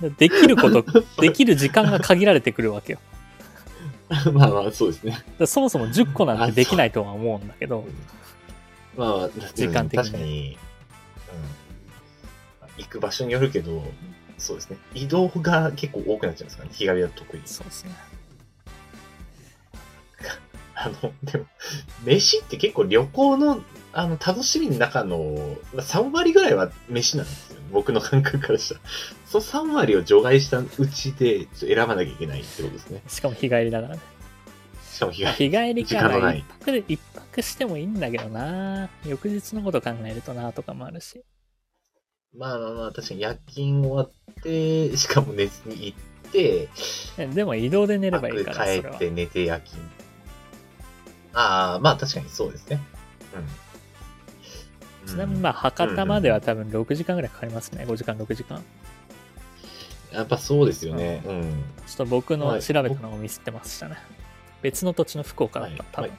[0.18, 0.84] できること
[1.20, 2.98] できる時間が限られてくるわけよ
[4.32, 5.18] まあまあ、そうですね。
[5.46, 7.84] そもそも10個なんてできないとは思うんだけど
[8.96, 10.58] まあまあ、時間的に確かに、
[11.32, 11.63] うん。
[12.78, 13.82] 行く場所によるけど、
[14.38, 14.78] そうですね。
[14.94, 16.70] 移動が結構多くなっちゃうんですかね。
[16.72, 17.42] 日帰りだと特に。
[17.46, 17.92] そうですね
[20.74, 21.46] あの、でも、
[22.04, 27.60] 飯って結構旅行の、あの、楽しみの中の、まあ3割ぐらいは飯なんですよ。
[27.72, 28.80] 僕の感覚からしたら。
[29.26, 33.02] その3割を除外したうちで、選ばなきゃいけないってことですね。
[33.08, 34.00] しかも日帰りだからね
[34.90, 35.50] しかも日帰り。
[35.50, 41.24] 日帰りか時間のないら一泊で一泊してもいいんだけどな翌日のこと考えるとなとかもあるし
[42.36, 44.10] まあまあまあ、確かに夜勤終わっ
[44.42, 46.68] て、しかも寝ずに行って、
[47.16, 49.80] えでも移動で寝ればいいから帰それはって寝て夜勤。
[51.32, 52.80] ああ、まあ確かにそうですね。
[55.04, 55.08] うん。
[55.08, 58.64] ちなみにまあ博多までは多分6時間ぐらいかかりますね5時間6時間
[60.12, 61.22] やっぱそうですよね。
[61.26, 61.42] うん。
[61.86, 63.96] ちょっと僕のはい調べたのをミスってましたね。
[64.62, 66.10] 別の土地の福岡だった、はい多分。
[66.10, 66.18] はい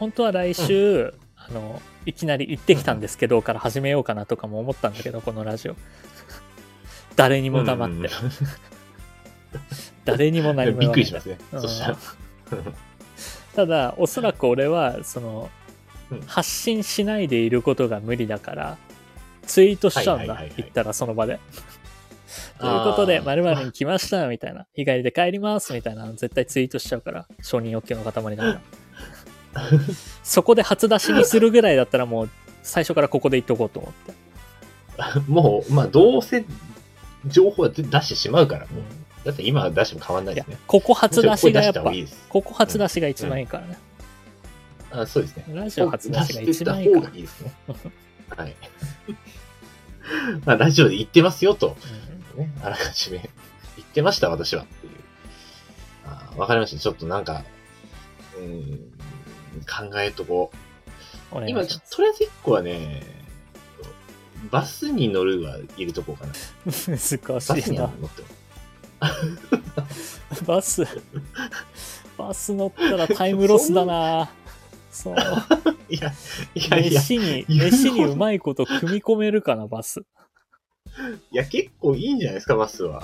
[0.00, 5.76] 本当は来週、あの、いきなり行ってきたんですけど、から始めようかなとかも思ったんだけど、このラジオ。
[7.16, 8.10] 誰にも黙って、うんうん
[10.04, 11.38] 誰にも何もびっ言わないくりしますね。
[11.52, 11.96] うんそしたら。
[13.54, 15.50] ただ、おそらく俺は、その
[16.10, 18.78] うん、発信しないでいることが無理だから、
[19.46, 20.62] ツイートしちゃうんだはいはいはいはい。
[20.64, 21.38] 行ったらその場で。
[22.58, 24.66] ということで、〇〇に来ました、みたいな。
[24.74, 28.60] 日帰りで帰ります、みたいなの絶対ツイートしちゃうから、承認欲求の塊だから。
[30.22, 32.30] そこで初出しにするぐらいだったらもう、
[32.62, 34.14] 最初からここで言っとこうと思って。
[35.28, 36.44] もう、まあ、どうせ
[37.26, 38.84] 情報は出してしまうから、もううん
[39.24, 41.92] だって今出しても変わんないですね。、ここ初出しがやっぱ
[42.28, 43.78] ここ初出しが一番いいからね。
[44.92, 45.44] あそうですね。
[45.48, 47.10] ラジオ初出しが一番いい出してた方から。
[47.10, 47.52] がいいですね。
[48.36, 48.56] はい。
[50.44, 51.76] まあ、ラジオで言ってますよと。
[52.34, 53.18] うんね、あらかじめ
[53.76, 54.92] 言ってました、私はっていう。
[56.06, 56.80] あわかりました。
[56.80, 57.44] ちょっとなんか、
[58.36, 58.89] うーん、
[59.66, 60.50] 考えとこ
[61.32, 61.48] う。
[61.48, 63.02] 今、ちょっととりあえず一個はね、
[64.50, 66.32] バスに乗るは入れとこうかな。
[66.66, 67.90] 難しバスいなには。
[68.00, 68.28] 乗っても。
[70.46, 70.86] バス、
[72.16, 74.30] バス乗ったらタイムロスだな。
[74.90, 75.16] そう。
[75.88, 76.12] いや、
[76.54, 80.02] いやいや、飯に、飯にうまいこと組み込めるかな、バス。
[81.30, 83.02] いや、結構いいんじゃないですか、バスは。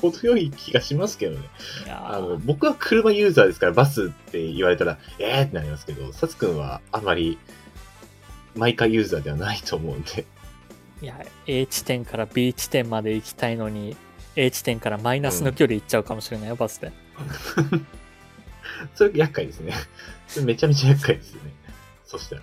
[0.00, 1.48] 程よい気がしますけどね。
[1.88, 7.38] あの、ー僕は車ユーザーですから、バスって言われたら、えーってなりますけど、サツくんはあまり、
[8.54, 10.24] 毎回ユーザーではないと思うんで。
[11.02, 11.14] いや、
[11.46, 13.96] A 地点から B 地点まで行きたいのに、
[14.36, 16.92] A 地点からマイナスの距離行っちゃうかもしれないよ、バスで。
[18.94, 19.72] それ厄介ですね。
[20.26, 21.52] それめちゃめちゃ厄介ですよね。
[22.06, 22.42] そしたら。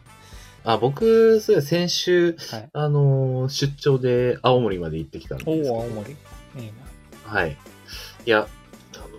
[0.67, 2.69] あ、僕、そうや、先週、はい。
[2.73, 5.73] あのー出張で青森まで行ってきたんですおけど。
[5.73, 6.11] お、青森。
[6.11, 6.13] い
[6.57, 6.84] いな。
[7.25, 7.57] はい。
[8.25, 9.09] いや、あのー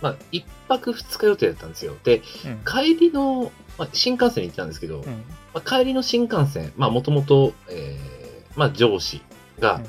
[0.00, 1.96] まあ、一泊二日予定だったんですよ。
[2.04, 2.64] で、うん。
[2.64, 5.24] 帰りの、まあ、新幹線に行ったんですけど、うん。
[5.54, 9.22] まあ、帰りの新幹線、まあ、もともと、えーまあ、上司
[9.60, 9.80] が、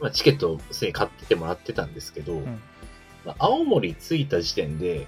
[0.00, 2.44] まあ、チケットをすでに買っててもらってたんですけど、ん
[3.24, 5.06] まあ、青森着いた時点で、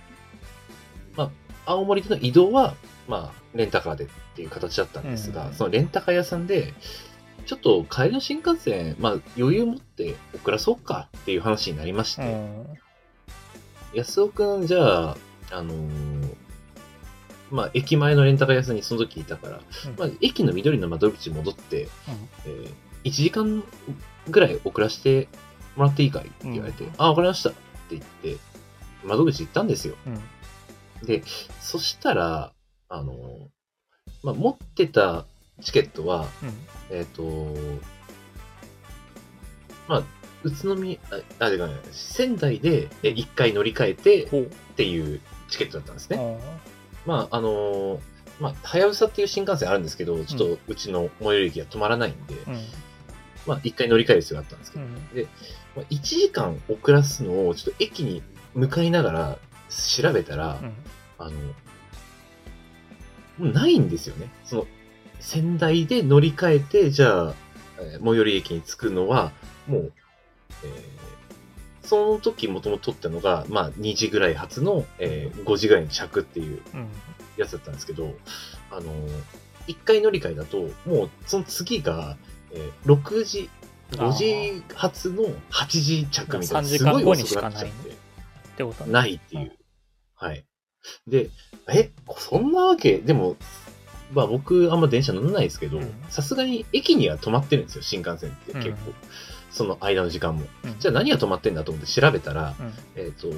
[1.17, 2.75] まあ、青森での移動は、
[3.09, 6.73] まあ、レンタカーでっていう形だったんですが、うんそのレンタカー屋さんで、
[7.47, 12.67] ちょっと帰りの新幹線、まあ、余裕持って遅らそうかっていう話になりまして、うん。
[13.95, 15.17] 安尾くん、じゃあ、
[15.53, 16.37] あのー
[17.51, 19.63] まあ、駅前のレンタカー屋さんにその時いたから、うん
[19.99, 21.89] まあ、駅の緑の窓口に戻って、うん
[22.47, 22.75] えー
[23.07, 23.63] 1時間
[24.29, 25.29] ぐらい遅らせて
[25.77, 27.59] もらっていいかいって言われて、うんあ、わかりましたって
[27.91, 28.37] 言って、
[29.05, 29.95] 窓口行ったんですよ。
[30.07, 30.11] う
[31.05, 31.07] ん。
[31.07, 31.23] で、
[31.61, 32.53] そしたら、
[32.89, 33.17] あのー
[34.25, 35.25] まあ、持ってた
[35.63, 36.51] チケットは、うん。
[36.90, 37.55] えっ、と、
[39.88, 40.03] まあ、
[40.42, 40.99] 宇都宮、
[41.38, 44.25] あ、あ、でかない、仙台でえ一回乗り換えて。
[44.77, 46.18] っていうチケットだったんですね。
[46.18, 47.99] あまあ、あのー
[48.40, 52.61] まあ、はやぶさっていう新幹線あるんですけど、ちょっとうちの最寄り駅は止まらないんで、ーうん。
[53.46, 54.92] まあ、一回乗り換える必要があったんですけど、うん。
[54.92, 54.99] ま
[55.77, 58.22] あ、1時間遅らすのをちょっと駅に
[58.55, 59.38] 向かいながら
[59.70, 60.75] 調べたら、うん。
[61.18, 61.31] あの、
[63.38, 64.29] もうないんですよね。
[64.44, 64.66] その、
[65.20, 67.35] 仙台で乗り換えて、じゃあ、
[67.79, 69.33] えー最寄り駅に着くのは、
[69.66, 69.92] もう、
[70.64, 71.07] えー
[71.83, 76.88] その時もともと取ったのが、まあ、2時ぐらい発の、えー5時ぐらいに着っていううん。
[77.37, 78.14] やつだったんですけど、
[78.70, 78.83] あの、
[79.68, 82.16] 1回乗り換えだと、もうその次が、
[82.52, 83.50] えー6時、
[83.92, 87.90] 5時発の8時着みたいな、3時すごい遅くなっちゃって。
[87.90, 87.92] っ
[88.57, 89.52] てことねないっていう。
[90.14, 90.44] はい。
[91.07, 91.31] で、
[91.68, 93.37] え、そんなわけ、でも、
[94.12, 98.92] まあ僕あんま電車乗らないですけどうん、さすがに駅には止まってるんですよ、新幹線ってうん結構。
[99.51, 100.45] その間の時間も。
[100.64, 102.73] うんじゃあ何が止まってんだと思って調べたら、うん。
[102.95, 103.29] えっ、と、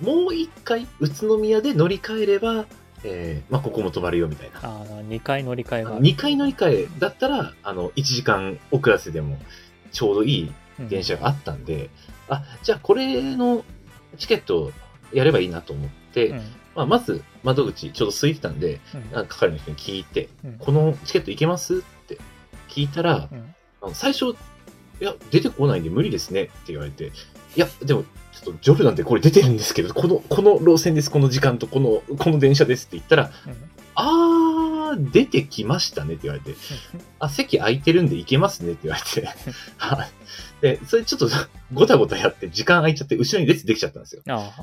[0.00, 2.66] もう一回宇都宮で乗り換えれば、
[3.02, 4.60] えーまあここも止まるよみたいな。
[4.62, 6.00] ああ、2回乗り換えがある。
[6.00, 9.38] 2回乗り換えだったら、あの、1時間遅らせでも
[9.90, 11.90] ちょうどいいうん電車があったんで、
[12.28, 13.64] あ、じゃあこれの
[14.16, 14.72] チケット
[15.12, 16.42] やればいいなと思って、うん。
[16.74, 18.80] まあ、まず窓口ちょうど空いてたんで、
[19.12, 19.18] うん。
[19.18, 20.52] あ係の人に聞いて、うん。
[20.58, 22.18] このチケットいけますって
[22.68, 23.54] 聞いたら、うん。
[23.82, 24.34] あの最初、い
[25.00, 27.06] や、出てこないんで無理ですねって言われて、
[27.56, 33.54] いや、でも、ちょっとジョルなんてこれ出てるんですけど、この、この路線です、この時間とこの、この電車ですって言ったら、うん。
[33.96, 36.58] あー、出てきましたねって言われて、
[37.18, 39.28] あ、席空いてるんで行けますねって言われて、
[39.76, 40.10] はい
[40.64, 41.28] で、それちょっと
[41.74, 44.22] ごたごたやって時間空いちゃって後ろに列できちゃったんですよ。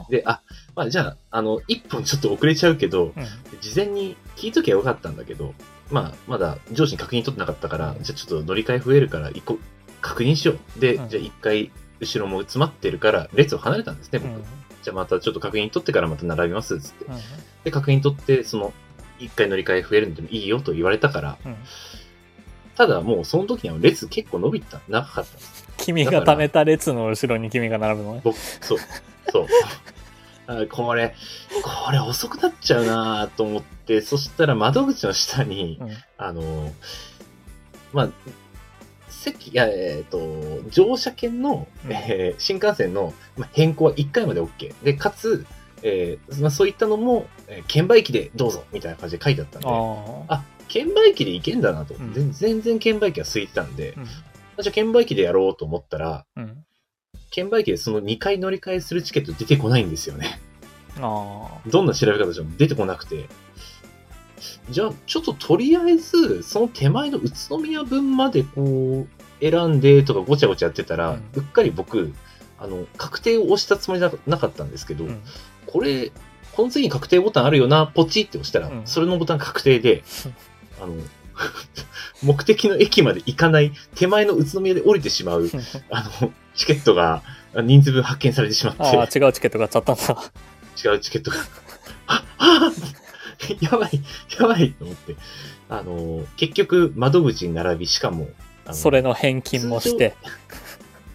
[0.10, 0.42] で、あ、
[0.76, 3.24] まあじゃあ、あの、一本ちょっと遅れちゃうけど、うん。
[3.62, 5.54] 事前に聞いときゃよかったんだけど、
[5.92, 9.60] まあ、まだ上司に確認取ってなかったから、じゃあちょっと乗り換え増えるから、一個
[10.02, 10.80] 確認しよう。
[10.80, 14.32] で、うんじゃあ一回後ろも詰まってるから、列を離れたんですね、僕。
[14.32, 14.44] うん。
[14.82, 17.06] じゃあまたちょっと確認取ってからまた並びます、つって。
[17.06, 17.16] うん
[17.64, 18.74] で、確認取って、その、
[19.20, 21.56] 一回乗り換え増えるんでもいいよと言われたから、うん
[22.76, 25.61] ただもうその時には列結構伸びた、長かったんです。
[25.82, 28.22] 君が貯めた列の後ろに君が並ぶのね。
[28.24, 28.78] 僕、そう、
[29.32, 29.48] そう。
[30.48, 31.16] あこれ、
[31.64, 35.90] これ遅くなっちゃうなと思って、そしたら窓口の下に、うん。
[36.18, 36.72] あの、
[37.94, 38.10] まあ、
[39.10, 40.20] 席、えっ、と、
[40.70, 44.74] 乗車券の、うんえー新幹線の、まあ、変更は1回まで OK。
[44.84, 45.46] で、かつ、
[45.84, 49.72] えーまあ、そういったのも、えー券売機でどうぞみたいな感じで書いてあったんで、あ
[50.28, 50.36] あ。
[50.36, 53.96] あ、券売機で行けんだなと、うん全全然券売機が空いてたんで、
[54.62, 56.66] じゃあ券売機でやろうと思ったら、うん。
[57.32, 60.40] 券売機でその2回乗り換えするチケット出てこないんですよね。
[61.00, 61.70] ああ。
[61.70, 63.28] どんな調べ方しても出てこなくて。
[64.70, 72.14] じゃあ、ちょっととりあえず、その手前の宇都宮分までこう、選んでとかごちゃごちゃやってたら、うんうっかり僕、
[72.60, 75.22] あの、確定を押したつもりななかったんですけど、うん。
[75.66, 76.12] これ、
[76.54, 80.04] この次に確定ボタンあるよな、ポチって押したら、うんそれのボタン確定で、
[80.82, 80.94] あの、
[82.24, 85.50] 目的の駅まで行かない、手前の宇都宮で降りてしまう、
[85.90, 87.24] あの、チケットが
[87.56, 90.32] 人数分発見されてしまって、ああ、違うチケット買っちゃったんだ。
[90.84, 91.38] 違うチケットが、
[92.08, 92.72] あ、あ
[93.60, 94.04] やばい、
[94.40, 95.16] やばいと思って、
[95.70, 98.30] あの、結局窓口に並び、しかも、
[98.72, 100.16] それの返金もして。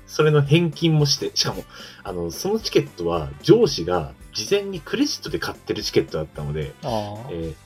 [0.06, 1.64] それの返金もして、しかも、
[2.02, 6.72] あの、そのチケットは上司が事前にクレジットで買ってるチケットだったので。
[7.30, 7.65] えー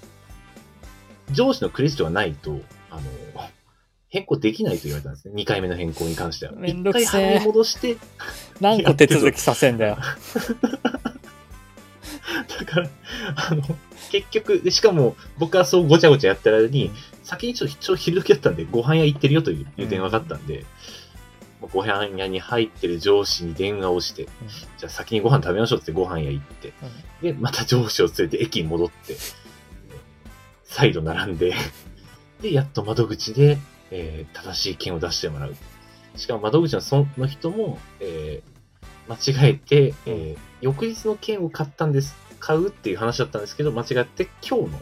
[1.33, 2.61] 上司のクレジットがないと、
[2.91, 3.03] あの、
[4.09, 5.35] 変更できないと言われたんですね。
[5.35, 6.53] 2回目の変更に関しては。
[6.53, 7.97] めんどく1せえ戻して、
[8.61, 9.99] 何個手続きさせんだよ。
[12.70, 12.89] から、
[13.51, 13.62] あの、
[14.11, 16.91] 結局、でしかも僕はそうごちゃごちゃやってる間に、
[17.24, 20.64] 先にちょっと昼時だったんで、ご飯屋行ってるよといういう電話があったんで、
[21.61, 24.24] ご飯屋に入ってる上司に電話をして、
[24.78, 26.72] じゃあ先にご飯食べましょうってご飯屋行って、
[27.22, 29.16] で、また上司を連れて駅に戻って、
[30.71, 31.53] 再度並んで、
[32.41, 33.59] で、やっと窓口で、
[33.91, 35.57] えー正しい券を出してもらう。
[36.16, 38.51] しかも窓口のその人も、えー
[39.09, 39.16] 間
[39.49, 42.14] 違えて、えー翌日の券を買ったんです。
[42.39, 44.81] 買うっていう話だったんですけど、間違って今日の。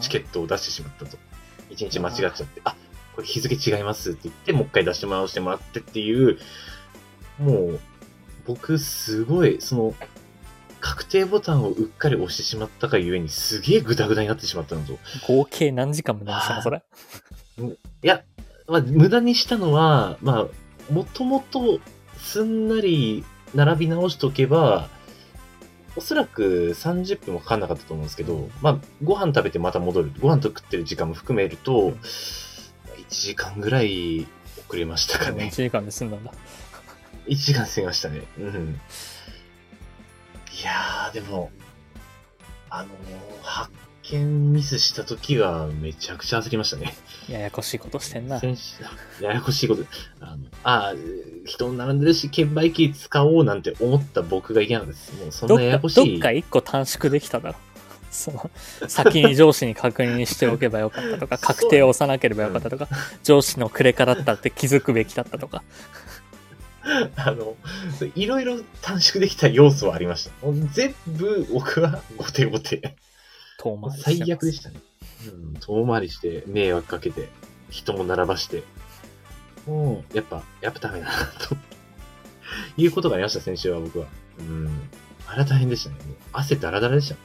[0.00, 1.16] チケットを出してしまったと。
[1.70, 2.76] 一日間違っちゃって、あ、
[3.14, 6.38] これ日付違いますって言って、もう一回出してもらわしてもらってっていう、
[7.38, 7.80] もう、
[8.46, 9.94] 僕すごい、その、
[10.88, 14.98] 確定ボタンをうっかり押してしまったがゆえに、すげえグダグダになってしまったのと。
[15.26, 16.82] 合計何時間無駄にしたのそれ？
[17.58, 18.22] いや、
[18.68, 21.80] まあ、無駄にしたのは、まあ、もともと
[22.18, 23.24] すんなり
[23.54, 24.88] 並び直しとけば、
[25.96, 30.12] おそらく30分もかかんなかったと思うんですけど、まあ、ご飯食べてまた戻る。
[30.20, 31.94] ご飯と食ってる時間も含めると、1
[33.08, 34.26] 時間ぐらい
[34.68, 35.50] 遅れましたか1ね。
[35.52, 36.32] 時間で済んだんだ。
[37.26, 38.22] 1時間過ぎましたね。
[38.38, 38.80] うん。
[40.60, 41.50] いやー、でも、
[42.70, 42.90] あのー
[43.42, 43.70] 発
[44.14, 46.94] 見ミスした時はめちゃくちゃ焦りましたね。
[47.28, 48.38] ややこしいことしてんな。
[48.38, 48.82] 先週、
[49.20, 49.82] ややこしいこと、
[50.20, 55.12] あの、あー人並んでるし、券売機使おうなんて思った僕がいけなかったです。
[55.20, 56.12] もうそんなややこしい。
[56.12, 57.56] どっか一個短縮できただろ。
[58.10, 58.50] その、
[58.88, 62.88] 先に上司に確認しておけばよかったとか、 確定を押さなければよかったとか、
[63.24, 65.62] 上司のクレカだったって気づくべきだったとか。
[67.16, 67.56] あの、
[68.14, 70.46] いろいろ短縮できた要素はありました。
[70.46, 72.96] もう全部僕は後手後手。
[73.58, 74.80] 遠回り最悪でしたね。
[75.26, 77.28] うん、遠回りして、迷惑かけて、
[77.70, 78.62] 人も並ばして。
[79.66, 81.12] もう、やっぱ、やっぱダメだな、
[81.48, 81.56] と。
[82.76, 84.06] いうことがありました、先週は僕は。
[84.38, 84.88] うん。
[85.26, 85.96] あれは大変でしたね。
[85.96, 87.16] もう汗だらだらでした。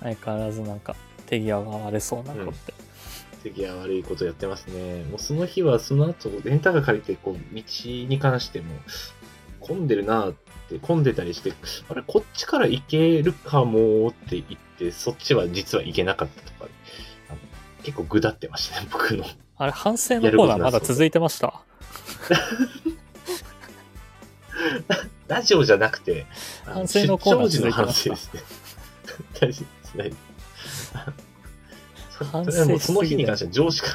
[0.00, 0.96] 相変わらずなんか、
[1.26, 2.72] 手際が悪そうな子って。
[3.42, 5.04] 敵は悪いことやってますね。
[5.04, 8.74] もうその日はその後、レンタカー借りて、こう、道に関しても、
[9.60, 10.34] 混んでるなっ
[10.68, 11.52] て、混んでたりして、
[11.88, 14.44] あれ、こっちから行けるかもって言っ
[14.78, 16.70] て、そっちは実は行けなかったとか、
[17.82, 19.24] 結構ぐだってましたね、僕の。
[19.56, 21.62] あれ、反省のコーナーまだ続いてました？
[25.28, 26.26] ラジオじゃなくて、
[26.66, 28.40] あ反省のコーナー反続いてま省ですね。
[29.40, 30.10] 大事ですね。
[32.24, 33.88] 反省もうその日に関しては上司が、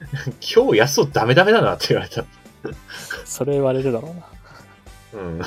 [0.40, 2.24] 今日安男ダメダメだなって言われた。
[3.24, 5.22] それ言われるだろうな。
[5.22, 5.42] うん。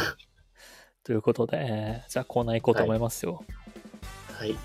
[1.04, 3.44] ということで、えーじゃあコーナー行こうと思いますよ。
[4.38, 4.56] はい。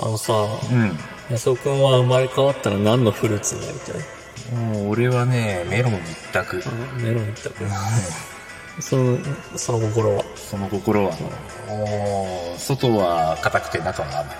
[0.00, 0.96] あのさ、うん。
[1.30, 4.54] 安尾くんは生まれ変わったら何のフルーツになりたい？
[4.54, 6.62] もう俺はね、メロン一択。
[6.98, 7.64] メロン一択。
[8.80, 9.18] その、
[9.56, 10.24] その心は。
[10.36, 11.10] その心は、
[11.68, 14.36] おー外は硬くて中は甘い。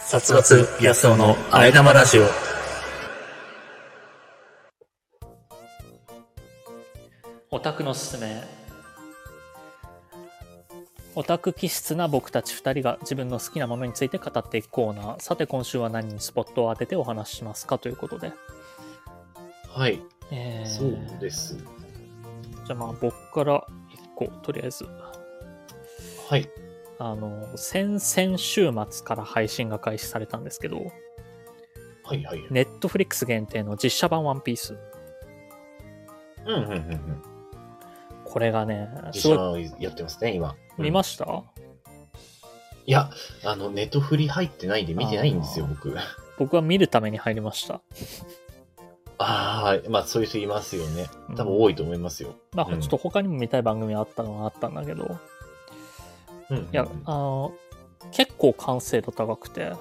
[0.00, 2.22] 殺伐安尾のあえ玉ラジオ。
[7.50, 8.42] オタクのすすめ。
[11.14, 15.22] オタク気質な僕たち2人が自分の好きなものについて語っていくコーナー。
[15.22, 18.32] さて今週は何にスポットを当ててお話ししますかということで。
[19.68, 20.00] はい。
[20.30, 21.56] えーそうです。
[22.66, 23.64] じゃあまあ僕から
[24.14, 24.84] 1個、とりあえず。
[26.28, 26.48] はい。
[26.98, 30.78] あの、先々週末から配信が開始されたんですけど、
[32.04, 32.42] はいはい。
[32.50, 34.76] ネットフリックス限定の実写版ワンピース。
[36.46, 37.22] うんうんうんうん。
[38.24, 40.56] これがね、す実ごい、写やってますね、今。
[40.78, 41.42] 見ました？
[42.86, 43.10] いや、
[43.44, 45.96] あの、ネットフリ入ってないんで見てないんですよ、あ僕。
[46.38, 47.80] 僕は見るために入りました。
[49.18, 51.06] ああ、まあそういう人いますよね。
[51.36, 52.34] 多分多いと思いますよ。
[52.52, 55.16] まあ、うんちょっと他にも見たい番組あったのはあったんだけど、
[56.50, 56.70] うんうんうん。
[56.72, 57.52] いや、あの、
[58.12, 59.72] 結構完成度高くて、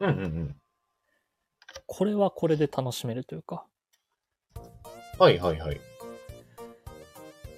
[0.00, 0.56] うんうんうん。
[1.86, 3.64] これはこれで楽しめるというか、
[5.18, 5.80] はいはいはい。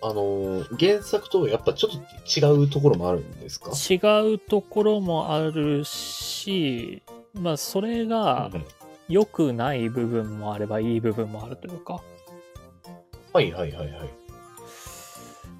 [0.00, 1.98] あのー原作とやっぱちょっと
[2.40, 3.70] 違うところもあるんですか？
[3.72, 3.96] 違
[4.34, 7.02] うところもあるし、
[7.34, 8.64] まあ、それがうんうん
[9.08, 12.02] 良くない部分もあればいい部分もあるというか、
[13.32, 14.10] はいはいはいはい。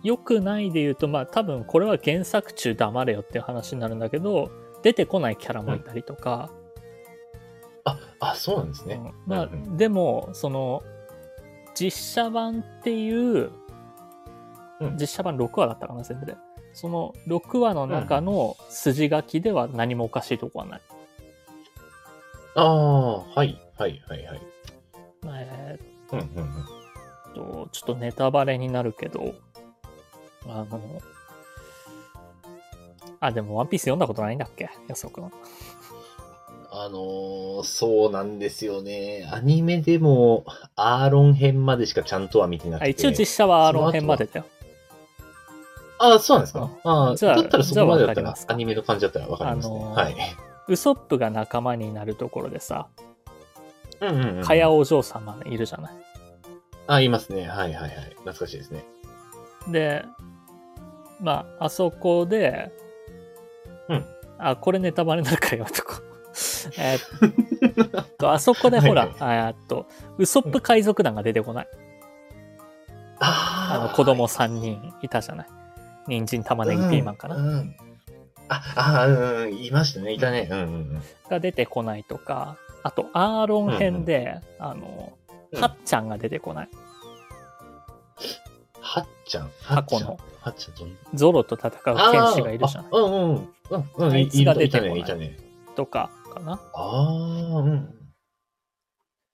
[0.03, 4.51] 良くないで言うと、まあ多分これは原作中黙れよっていう話になるんだけど、
[4.83, 6.51] 出てこないキャラもいたりとか、
[7.85, 8.95] あ、あ、そうなんですね。
[8.95, 10.83] うんまあうんうんでも、その、
[11.75, 13.51] 実写版っていう、
[14.81, 16.37] うん実写版6話だったかな、全部で。
[16.73, 20.81] その6話の中の筋書きでは何もおかしいとこはない。
[22.55, 24.41] ああ、はいはいはいはい。
[25.27, 25.79] え
[26.13, 27.65] うんうんうん。
[27.65, 29.35] と、ちょっとネタバレになるけど、
[30.49, 30.81] あの、
[33.21, 34.71] あ、でもワンピース読んだことないんだっけ？
[34.89, 35.31] 安尾くんは。
[36.71, 39.29] あのーそうなんですよね。
[39.33, 40.45] アニメでも、
[40.77, 42.91] アーロン編までしかちゃんとは見てなくあて。
[42.91, 44.47] 一応実写はアーロン編までだよ。
[45.99, 46.71] ああ、そうなんですか？
[46.85, 49.77] ああ、じゃあだったらそこまでだったらアニメの感じだったらわかりますね。
[49.77, 50.17] あのーはい。
[50.69, 52.89] ウソップが仲間になるところでさ、
[54.01, 54.45] うんうん、うん。
[54.45, 55.93] かやお嬢様いるじゃない。
[56.87, 57.49] あ、いますね。
[57.49, 57.91] はいはいはい。
[58.11, 58.85] 懐かしいですね。
[59.69, 60.05] で、
[61.21, 62.71] まあ、あそこで、
[63.89, 64.05] うん。
[64.39, 66.03] あ、これネタバレになるからやめとこう。
[66.79, 69.87] えーっと、あそこでほら、はいあえーっと、
[70.19, 71.69] ウソップ海賊団が出てこない。
[73.21, 75.47] ああの、子供3人いたじゃない。
[76.07, 77.37] 人参、玉ねぎ、ピーマンかな。
[77.37, 77.77] うんうん
[78.49, 80.13] あ、あ、うんうん、いましたね。
[80.13, 80.49] いたね。
[80.51, 80.69] うんうんう
[80.99, 81.03] ん。
[81.29, 86.69] が出てこないとか、あと、アーロン編で、あの、うんはっちゃんが出てこない。
[88.81, 89.51] はっちゃん。
[89.65, 90.19] 過去の。
[90.41, 91.73] はっちゃんゾロと戦う
[92.13, 93.55] 剣士がいるじゃんうんうん。
[93.71, 94.13] うんうん。
[94.13, 95.39] いあいつが出いたてこないね、いたね。
[95.75, 96.53] とかかな。
[96.53, 97.95] ああ、うん。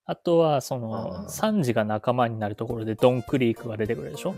[0.06, 4.34] あとは、そあの、ーサンジが仲間になるところでドンクリークが出てくるでしょ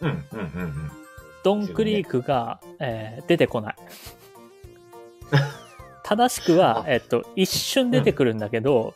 [0.00, 0.90] うんうんうんうん。
[1.48, 3.76] ドンクリークが、えー出てこない。
[6.04, 8.92] 正しくは、えっと、一瞬出てくるんだけど、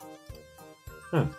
[1.13, 1.35] うん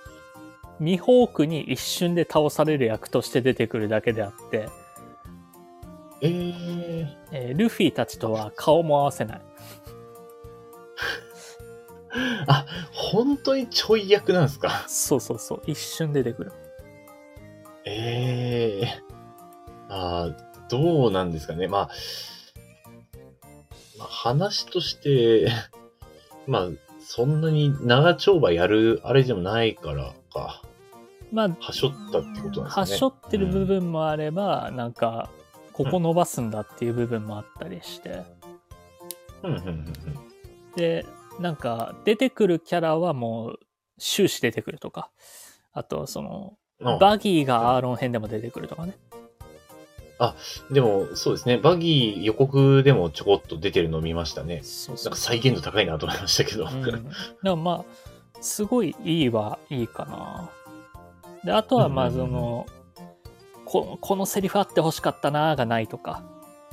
[0.79, 4.67] ミホークに一瞬で倒される役として出てくるだけであって、
[6.21, 9.41] えええールフィたちとは顔も合わせない。
[12.47, 14.83] あ、本当にちょい役なんですか？
[14.87, 16.51] そうそうそう、一瞬出てくる。
[17.85, 18.87] ええ
[19.89, 21.67] ああ、どうなんですかね。
[21.67, 21.89] まあ、
[23.99, 25.51] まあ、話として、
[26.47, 26.67] まあ、
[26.99, 30.63] そんなに長丁場やるあれでもないからか。
[31.31, 32.65] まあ、はしょったってことなんですかね。
[32.75, 35.29] はしょってる部分もあれば、なんか、
[35.73, 38.23] ここ伸ばすんだっていう部分もあったりして。
[39.43, 39.51] うん。
[39.51, 39.93] うん、うん、うん
[40.75, 41.05] で、
[41.39, 43.59] なんか、出てくるキャラはもう、
[43.99, 45.11] 終始出てくるとか。
[45.71, 46.57] あと、その、
[46.99, 48.97] バギーがアーロン編でも出てくるとかね。
[50.71, 51.57] でも、そうですね。
[51.57, 54.61] バギー予告でもちょこっと出てるのを見ましたね。
[54.63, 56.67] そうそうなんか再現度高いなと思いましたけど。
[56.67, 56.83] うん。
[56.83, 57.85] でもまあ、
[58.41, 60.49] すごいいいはいいかな。
[61.43, 62.65] で、あとはまあ、その、
[63.65, 66.23] ここのセリフあってほしかったなーがないとか。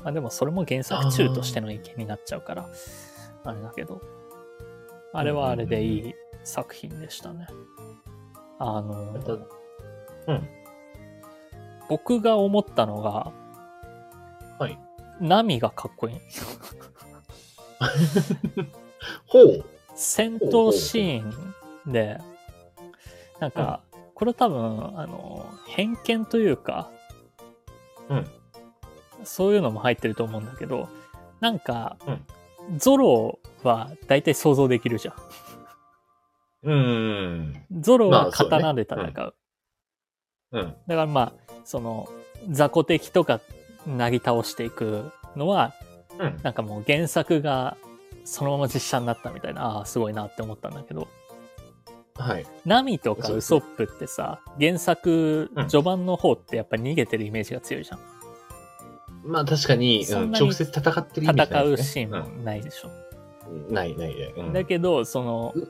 [0.03, 2.69] まあでもそれも原作中としての意見になっちゃうから、
[3.45, 4.01] あれだけど。
[5.13, 7.49] あれはあれでいい作品でしたね。
[8.59, 9.13] あの、
[10.27, 10.49] うん。
[11.89, 13.40] 僕が思ったのが、はい。
[15.21, 16.17] ナミがかっこいい。
[19.27, 19.65] ほう。
[19.95, 21.23] 戦闘シー
[21.89, 22.19] ンで、
[23.39, 23.81] なんか、
[24.15, 26.91] これ多分、あの、偏見というか、
[28.09, 28.27] うん。
[29.25, 30.89] そういうのも入ってると思うんだけど、
[31.41, 31.97] なんか、
[32.77, 35.15] ゾロは大体想像できるじゃん。
[36.63, 37.67] うん。
[37.81, 39.35] ゾロはまあそうね刀で戦う。
[40.53, 40.63] うん。
[40.63, 41.33] だからまあ、
[41.65, 42.09] その、
[42.51, 43.41] 雑魚敵とか
[43.87, 45.73] なぎ倒していくのは、
[46.19, 46.41] うん。
[46.43, 47.77] なんかもう原作が
[48.25, 51.09] そのまま実写になったみたいな、ああ、すごいなって思ったんだけど、
[52.15, 52.47] はい。
[52.67, 57.99] ナミとかウソップってさ、原作うん序盤の方ってやっぱ逃げてるイメージが強いじゃん。
[59.25, 62.89] まあ確かに、うん、そん直接戦ってるイメージな戦いうシーンもないでしょ。
[62.89, 64.33] うんないないね。
[64.37, 65.69] うんだけど、そのう、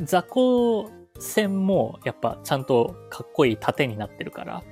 [0.00, 4.62] 雑魚戦もやっぱちゃんとかっこいい盾になってるから、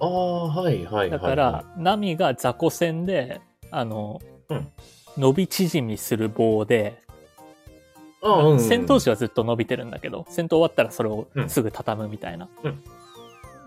[0.00, 1.10] ああ、はいはいはい。
[1.10, 3.40] だから、ナミが雑魚戦で、
[3.70, 4.68] あの、うん。
[5.16, 7.00] 伸び縮みする棒で、
[8.22, 11.48] うん、戦闘時はずっと伸びてるんだけど、戦闘終わったらそれをうん。
[11.48, 12.48] すぐ畳むみたいな。
[12.62, 12.82] うん。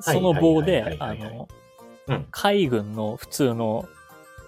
[0.02, 1.48] その棒であの
[2.08, 3.86] うん、海軍の普通の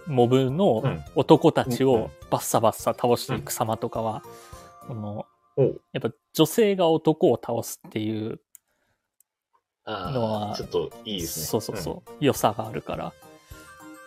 [0.06, 1.00] モブのうん。
[1.14, 1.90] 男たちうん。
[1.90, 4.22] をバッサバッサ倒していく様とかは、
[4.86, 5.26] この
[5.92, 8.36] やっぱ女性が男を倒すっていう、あ
[9.86, 11.46] のはあ、ちょっといいですね。
[11.46, 13.12] そうそうそう、良さがあるから、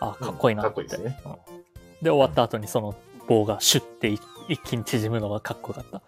[0.00, 0.82] あ、かっこいいなって。
[0.82, 1.34] うんかっこいいですねうん
[2.02, 2.94] で、終わった後にその
[3.26, 4.18] 棒がシュッてい
[4.48, 6.02] 一気に縮むのがかっこよかった。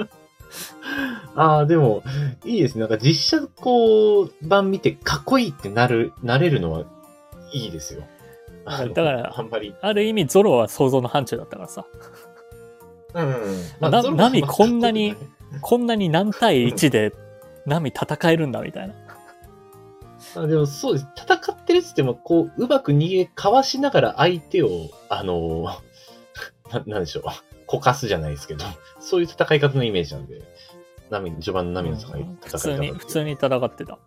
[0.00, 0.08] うん。
[1.36, 2.02] ああ、でも、
[2.44, 2.80] いいですね。
[2.80, 6.84] なんか実写こう、版見てかっこいいってなる、なれるのは
[7.52, 8.02] いいですよ。
[8.64, 9.74] だからあんまり。
[9.80, 11.86] ある意味ゾロは想像の範疇だったからさ、
[13.14, 13.90] うんうん。
[13.90, 15.14] なゾロはナミこんなに
[15.60, 17.12] こんなに何対1で
[17.66, 18.94] ナミ戦えるんだみたいな。
[20.36, 21.06] あでもそうです。
[21.16, 25.64] 戦ってるっつっても、こう、うまく逃げ、かわしながら相手を、あの
[26.70, 27.24] な、なんでしょう。
[27.66, 28.64] こかすじゃないですけど、
[29.00, 30.42] そういう戦い方のイメージなんで、
[31.10, 33.98] 波、序盤の波の戦い、うん普戦い方通に、普通に戦ってた。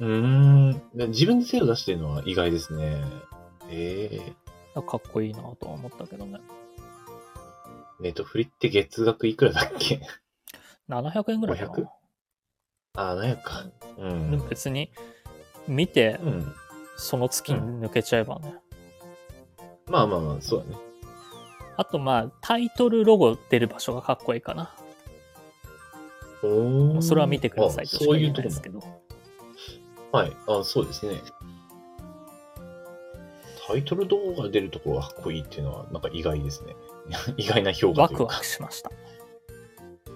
[0.00, 0.82] うーん。
[0.94, 3.02] で自分で手を出してるのは意外ですね。
[3.70, 4.34] え
[4.76, 6.40] えかっこいいなとは思ったけどね。
[8.00, 10.00] ネットフリって月額いくらだっけ
[10.88, 11.72] ？700円ぐらいかな。
[11.72, 11.99] 500
[12.94, 13.64] ああ、なんやか。
[13.98, 14.48] うでんも。
[14.48, 14.90] 別に、
[15.68, 16.54] 見て、うん。
[16.96, 18.54] その月に抜けちゃえばね。
[19.86, 20.76] まあまあまあ、そうだね。
[21.76, 24.74] あとまあ、タイトルロゴ出る場所がかっこいいかな。
[26.42, 28.80] おーそれは見てくださいとしか言えないですけど。
[28.80, 29.02] も。
[30.12, 30.36] はい。
[30.46, 31.20] あそうですね。
[33.66, 36.74] タイトル動画が出るところがかっこいいっていうのは、なんか意外ですね。
[37.36, 38.24] 意外な評価というか。
[38.24, 38.90] ワクワクしました。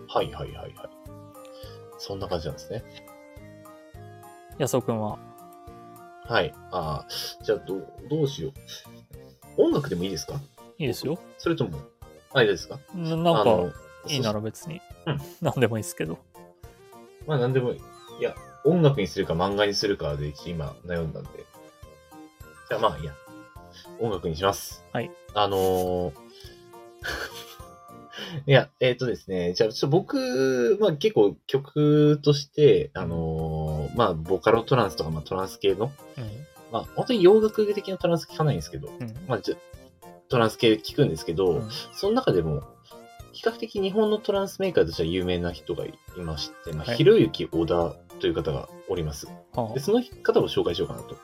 [0.08, 0.93] はいはいはいはい。
[2.06, 2.84] そんな感じなんですね。
[4.58, 5.18] 安尾くんは？
[6.26, 6.52] はい。
[6.70, 7.06] ああ、
[7.42, 8.52] じゃあどう、どうしよ
[9.56, 9.62] う。
[9.62, 10.34] 音楽でもいいですか？
[10.76, 11.18] いいですよ。
[11.38, 11.78] それとも、
[12.34, 12.78] あれですか？
[12.94, 13.50] ななんか
[14.06, 15.20] いいなそら別にうん。
[15.40, 16.18] 何でもいいですけど。
[17.26, 17.78] まあ何でもいい。
[18.20, 18.34] いや、
[18.66, 21.30] 音楽にするか漫画にするかで今悩んだんで。
[22.68, 23.14] じゃあまあいいや。
[23.98, 24.84] 音楽にします。
[24.92, 25.10] はい。
[25.32, 26.23] あのー
[28.46, 36.24] いや、えっ、とですね、じゃあちょっと僕、まあ結構曲として、あのーまあボカロトランスとか、まあトランス系の、うん。
[36.72, 39.14] まあ本当に洋楽的なトランス聞かないんですけど、うん。
[39.28, 39.56] まあじゃ
[40.28, 42.62] トランス系聞くんですけど、うんその中でも、
[43.32, 49.26] 比較的日本のトランスメーカーとしては有名な人がいまして、まあ、はいひろゆき小田という方がおります。
[49.52, 51.14] はあで、その方を紹介しようかなと。
[51.14, 51.18] うん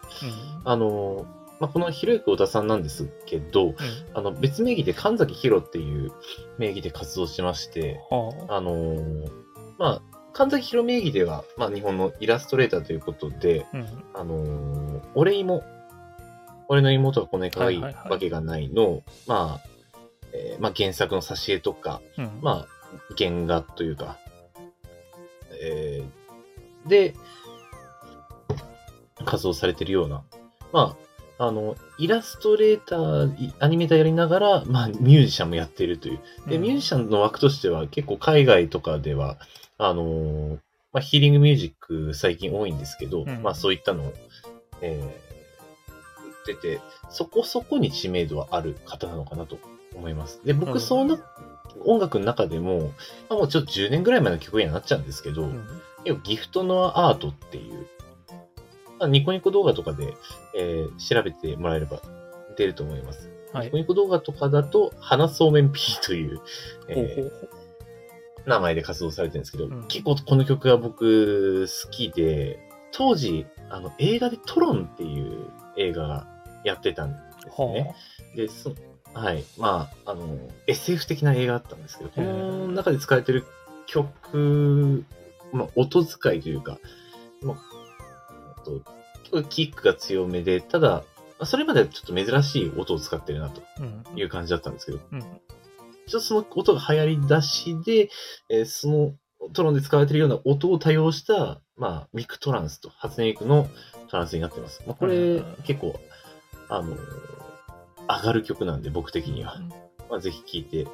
[0.65, 1.27] あの、
[1.61, 3.75] まあ、このひろゆき小田さんなんですけど、うん
[4.15, 6.11] あの、別名義で神崎ひろっていう
[6.59, 9.31] 名義で活動してまして、はあのー
[9.79, 10.03] まあ、
[10.33, 13.77] 神崎ひろ名義では、まあ、日本のイラストレーターということで、あ。
[13.77, 14.05] うん。
[14.15, 15.63] あのー俺妹、
[16.69, 19.69] 俺の妹はこんなに可愛いはいはいはいわけがないの、まあ、
[20.33, 22.39] えーまあ原作の挿絵とか、うん。
[22.41, 22.69] まあ、
[23.19, 24.17] 原画というか、
[25.63, 27.15] えーで、
[29.27, 30.23] 活動されてるような、
[30.73, 31.10] まあ、
[31.41, 36.21] あの、イラストレーター、いアニメーターやりながら、まあ、ミュージシャンもやってるという。
[36.47, 39.39] で、うんミュージシャンの枠としては、結構海外とかでは、
[39.79, 40.59] あのー
[40.93, 44.13] まあ、ヒーリングミュージック最近多いんですけど、うんまあ、そういったのを、
[44.83, 49.59] えー、売ってて、そこそこに知名度はある方なのかなと
[49.95, 50.43] 思います。
[50.45, 51.19] で、僕、うんその
[51.87, 52.93] 音楽の中でも、
[53.31, 55.67] まあ、もうちょっと10年ぐらい前の曲にはなっちゃうんですけど、うん
[56.25, 57.85] ギフトのアートっていう、まあ、
[59.07, 60.15] ニコニコ動画とかで、
[60.57, 62.01] えー調べてもらえれば
[62.57, 63.31] 出ると思います。
[63.53, 63.79] はいニコ。
[63.79, 66.41] ニコ動画とかだと、花そうめん P という、
[66.89, 67.61] えー
[68.47, 72.59] 名前で活動されてるんですけど、うん結構この曲が僕好きで、
[72.93, 75.47] 当時、あの、映画でトロンっていう
[75.77, 76.27] 映画が
[76.65, 77.17] やってたんで
[77.51, 77.95] すね。
[78.35, 78.75] で、そ
[79.13, 79.45] はい。
[79.59, 83.45] まあ、あの、SF 的な映画だったんですけど、この中で使われてる
[83.87, 85.05] 曲、
[85.53, 86.79] まあ、音使いというか、
[87.43, 87.70] まあ、あ
[88.79, 91.05] とキックが強めで、ただ、ま
[91.41, 94.05] あそれまではちょっと珍しい音を使ってるなとうん。
[94.19, 95.21] いう感じだったんですけど、うん。
[95.21, 95.31] ちょっ
[96.11, 98.11] とその音が流行り出しで、
[98.49, 99.13] えーその
[99.55, 103.69] トロンで使われているような音を多用した、まあ、ミクトランスと、初音ミクの
[104.09, 104.83] トランスになってます。
[104.87, 105.99] まあ、これうん、結構、
[106.69, 106.99] あのー
[108.07, 109.57] 上がる曲なんで、僕的には。
[110.11, 110.87] まあ、ぜひ聴いて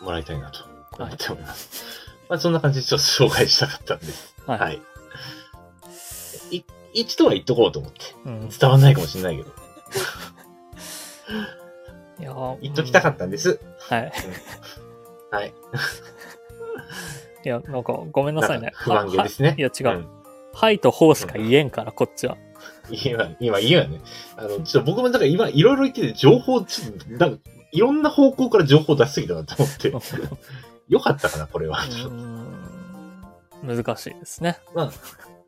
[0.00, 0.64] もらいたいなと
[0.98, 1.84] 思っております。
[2.28, 4.34] まあ、そんな感じでちょっと紹介したかったんです。
[4.46, 4.58] はい。
[4.58, 4.80] はい。
[6.50, 7.98] い一度は言っとこうと思って。
[8.24, 8.48] うん。
[8.48, 9.50] 伝わんないかもしれないけど、
[12.20, 13.60] いやー言っときたかっったんです。
[13.88, 13.96] た。
[13.96, 14.12] はい。
[15.30, 15.54] はい。
[17.44, 19.48] いや、なんか、ごめんなさいね不満げですね。
[19.48, 19.98] はいいや、違う。
[19.98, 20.08] ん
[20.54, 22.36] はいとほうしか言えんから、こっちは。
[22.90, 24.00] 今、今言うよね。
[24.36, 29.90] あの、ちょっと僕もだから今いろいろ言ってて、情報、ちょっと、なんか、いろんな方向から情報出しすぎたなと思って。
[30.88, 31.78] よかったかな、これは。
[33.62, 34.58] 難しいですね。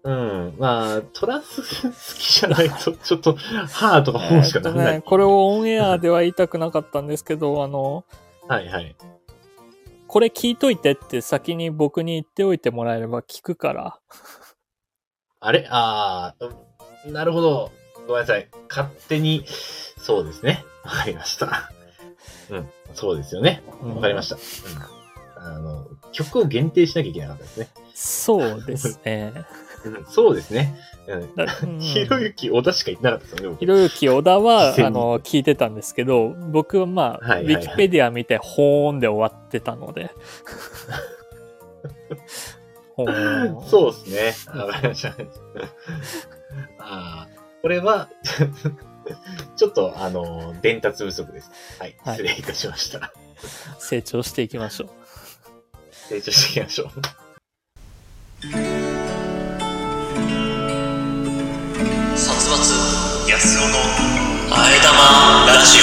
[0.05, 0.55] うん。
[0.59, 4.93] まあ、トランス好きじゃないと、ちょっと、はーとかほうしかならない。
[4.97, 8.05] ね、これをオンエアでは言いたくなかったんですけど、あの、
[8.47, 8.95] はいはい。
[10.07, 13.99] これ聞いといてって先に僕に言っておいてもらえれば聞くから。
[15.41, 15.67] あれ？
[15.71, 16.45] ああ、
[17.07, 17.73] うんなるほど。
[18.07, 18.49] ごめんなさい。
[18.69, 19.45] 勝手に、
[19.99, 20.65] そうですね。
[20.85, 21.71] わかりました。
[22.51, 22.71] うん。
[22.95, 23.63] そうですよね。
[23.83, 24.37] わかりました。
[24.37, 25.47] うん。
[25.47, 27.69] あの、曲を限定しなきゃいけなかったですね。
[27.95, 29.33] そうですね。
[29.85, 30.75] うん、そうですね。
[31.81, 40.11] ひろゆき小田しか言ってなかったですよね、僕ひろゆき小田は、あの、聞いてたんですけど、僕はまあ、ウィキペディア見て、ほーんで終わってたので。
[42.97, 44.59] そうですね。
[44.61, 45.09] わかりました。
[46.79, 47.29] ああ、
[47.61, 48.09] これは、
[49.57, 51.51] ちょっと、あの、伝達不足です。
[51.79, 51.97] はい。
[52.03, 53.13] はい失礼いたしました。
[53.79, 54.91] 成長していきましょう。
[55.91, 58.74] 成長していきましょう。
[62.57, 62.73] 松
[63.29, 63.79] 安男の
[64.55, 65.81] あえ玉ラジ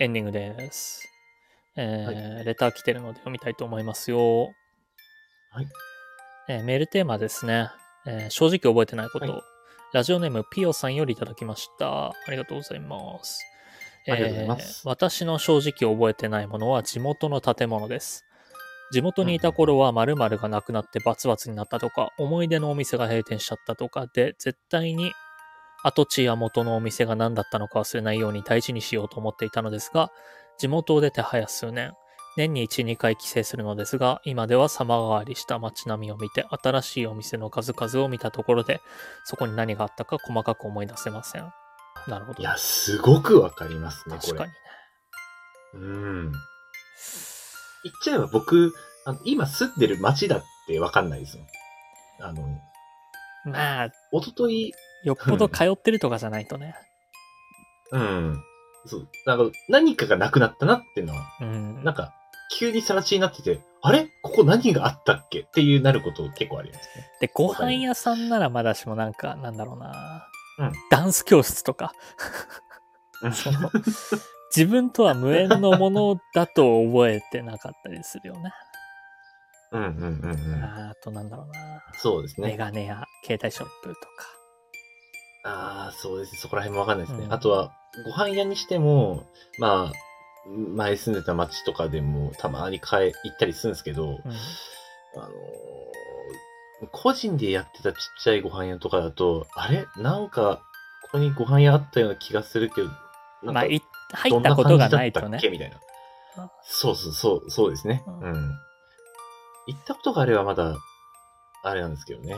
[0.00, 1.08] エンディングです。
[1.76, 4.46] えーレター来てるので読みたいと思いますよ。
[5.52, 5.68] はい。
[6.48, 7.68] えーメールテーマですね。
[8.04, 9.30] えー正直覚えてないこと。
[9.30, 9.42] はい
[9.92, 12.06] ラジオネームピオさんよりいただきました。
[12.08, 13.44] ありがとうございます。
[14.08, 18.24] ありがとうございますえー私の正直覚えてないものは地元の建物です。
[18.92, 25.12] 地元にいた頃は〇〇がなくなってバツバツになったとか、思い出のお店が閉店しちゃったとかで、絶対に
[25.82, 30.12] 跡地や元のお店が何だったのか忘れないように大事にしようと思っていたのですが、
[30.58, 31.92] 地元を出て早数年、
[32.36, 38.80] 年に1、2回帰省するのですが、今では様変わりした街並みを見て、新しいお店の数々を見たところで、
[39.24, 41.50] そこに何があったか細かく思い出せません。
[42.08, 42.42] なるほど。
[42.42, 44.32] いや、すごくわかりますね、これ。
[44.32, 44.58] 確かにね。
[45.74, 45.78] う
[46.28, 46.32] ん。
[47.84, 48.72] 言っちゃえば僕、
[49.04, 51.46] あの今住んでる街だってわかんないですもん。
[52.20, 52.42] あの、
[53.44, 54.72] まあ、一昨日
[55.04, 56.74] よっぽど通ってるとかじゃないとね。
[57.90, 58.42] うん。
[58.86, 59.08] そう。
[59.26, 61.84] なんか、何かがなくなったなっていうのは、うん。
[61.84, 62.14] なんか、
[62.58, 64.08] 急にさら地になってて、あれ？
[64.22, 65.40] ここ何があったっけ？
[65.40, 67.06] っていうなること結構ありますね。
[67.20, 70.28] で、ご飯屋さんならまだしもなんか、なんだろうな。
[70.58, 71.94] うんダンス教室とか、
[73.34, 73.70] その、
[74.54, 78.52] 自分とは無縁のものだと覚えてなかったりするよね。
[79.72, 79.90] うんうんう
[80.26, 80.62] んうん。
[80.62, 81.82] あとなんだろうな。
[81.94, 82.48] そうですね。
[82.48, 83.98] メガネや携帯ショップとか。
[85.44, 86.38] ああ、そうですね。
[86.38, 87.24] そこら辺もわかんないですね。
[87.24, 87.72] うんあとは、
[88.04, 89.26] ご飯屋にしても、
[89.58, 89.92] まあ、
[90.46, 94.16] 前住んでた町とかでもたまに買え、行ったりするんですけど、うん。
[94.16, 94.18] あ
[95.20, 95.32] のー
[96.90, 99.86] 個人でやってたちっちゃいご飯屋とかだと、あれ？
[99.96, 100.60] なんか、
[101.04, 103.00] ここにご飯屋あったような気がするけど、なんか
[103.44, 103.80] まあ、い
[104.12, 105.38] 入ったことがないとね。
[105.50, 105.76] みたいな
[106.44, 106.50] あ。
[106.62, 108.02] そうそうそう、そうですね。
[108.06, 108.58] ううんん。
[109.66, 110.76] 行ったことがあればまだ、
[111.64, 112.36] あれなんですけどね。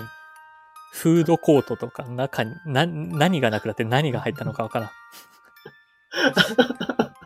[0.92, 4.90] フードコートとか中に、な、何がなくなって何が入ったのかわからん。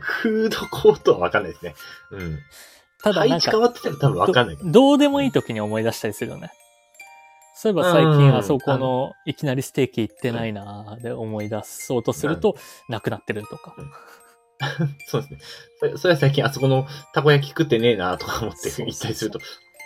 [0.00, 1.74] フードコートはわかんないですね。
[2.10, 2.38] うん。
[3.02, 4.56] ただなんか配置変、わって多分わかんない。
[4.56, 6.50] どどうでもいい時に思い出したりするよね。
[7.60, 12.54] そういえば最うん近あそこのいきなりステーキ行ってないなーで思い出そうとすると、
[12.88, 13.74] なくなってるとか。
[15.08, 15.40] そうですね。
[15.80, 19.40] それそれは最近あそこのたこ焼き食ってねえなとか思って行ったりすると、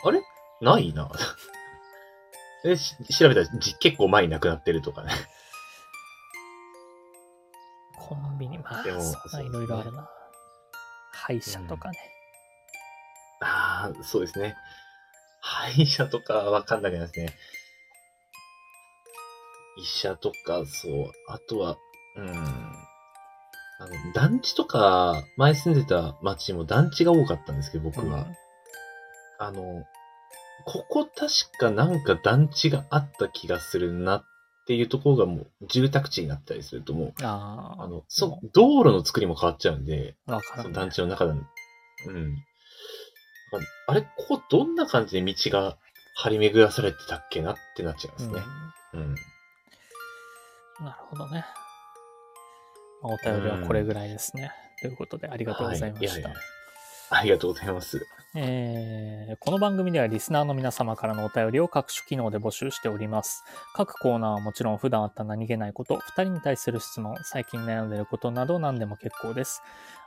[0.04, 0.20] あれ？
[0.60, 1.10] ないな
[2.62, 5.10] で、 し調べたらじ結構前になくなってるとかね。
[7.96, 9.04] コンビニ、まあ、でもい
[9.50, 10.10] ろいろあるな。
[11.12, 11.96] 歯医者とかね。
[13.40, 14.58] ああ、そうですね。
[15.40, 17.34] 歯医者とかわかんなくなりますね。
[19.76, 21.12] 医者とか、そう。
[21.28, 21.76] あとは、
[22.16, 22.28] うん。
[23.80, 28.22] あの、団地とか、前住んでた町にも団地が多かったんですけど、僕は。
[28.22, 28.36] うん
[29.42, 29.84] あの、
[30.64, 34.24] ここ確かなんか団地があった気がするなっ
[34.68, 40.14] ていうところがもう住宅地になったりするともう、ああ、あの、そ、道路の作りも変わっちゃうんで、
[40.62, 41.40] その団地の中でも。
[42.06, 42.36] うん。
[43.88, 45.76] ああれ、ここどんな感じで道が
[46.14, 48.42] 張り巡らされてたっけなってなっちゃいますね。
[48.94, 49.00] うん。
[49.00, 49.14] うん
[50.82, 51.44] なるほどね。
[53.02, 54.52] まあ、お便りはこれぐらいですね。
[54.80, 56.12] ということで、ありがとうございました。
[56.12, 56.34] はいやや
[57.14, 58.06] ありがとうございます。
[58.34, 63.44] えーこの番組ではリスナーの皆様からのお便りを各種機能で募集しております。
[63.74, 69.62] 各コーナーはもちろん普段あった何気ないこと、二人に対する質問、最近悩んでいることなど何でも結構です。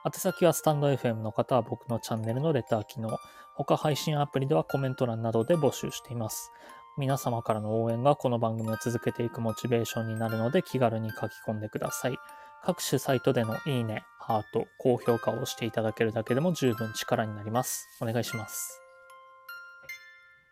[0.05, 3.17] 宛先はスタンド FM の方は僕のチャンネルのレター機能、
[3.55, 6.51] 他配信アプリではコメント欄などで募集しています。
[6.97, 12.17] 皆様からの応援がこの番組を続けていくモチベーションになるので気軽に書き込んでください。
[12.63, 17.85] 各種サイトでのいいね、ハート、高評価を押していただけるだけでも十分力になります。
[18.01, 18.81] お願いします。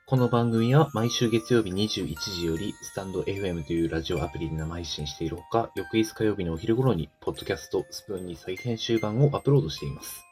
[0.06, 10.26] この番組は毎週月曜日21時より、スタンド FM というラジオアプリで生配信しているほか、翌日火曜日のお昼頃に、ポッドキャストスプーンに再編集版をアップロードしています。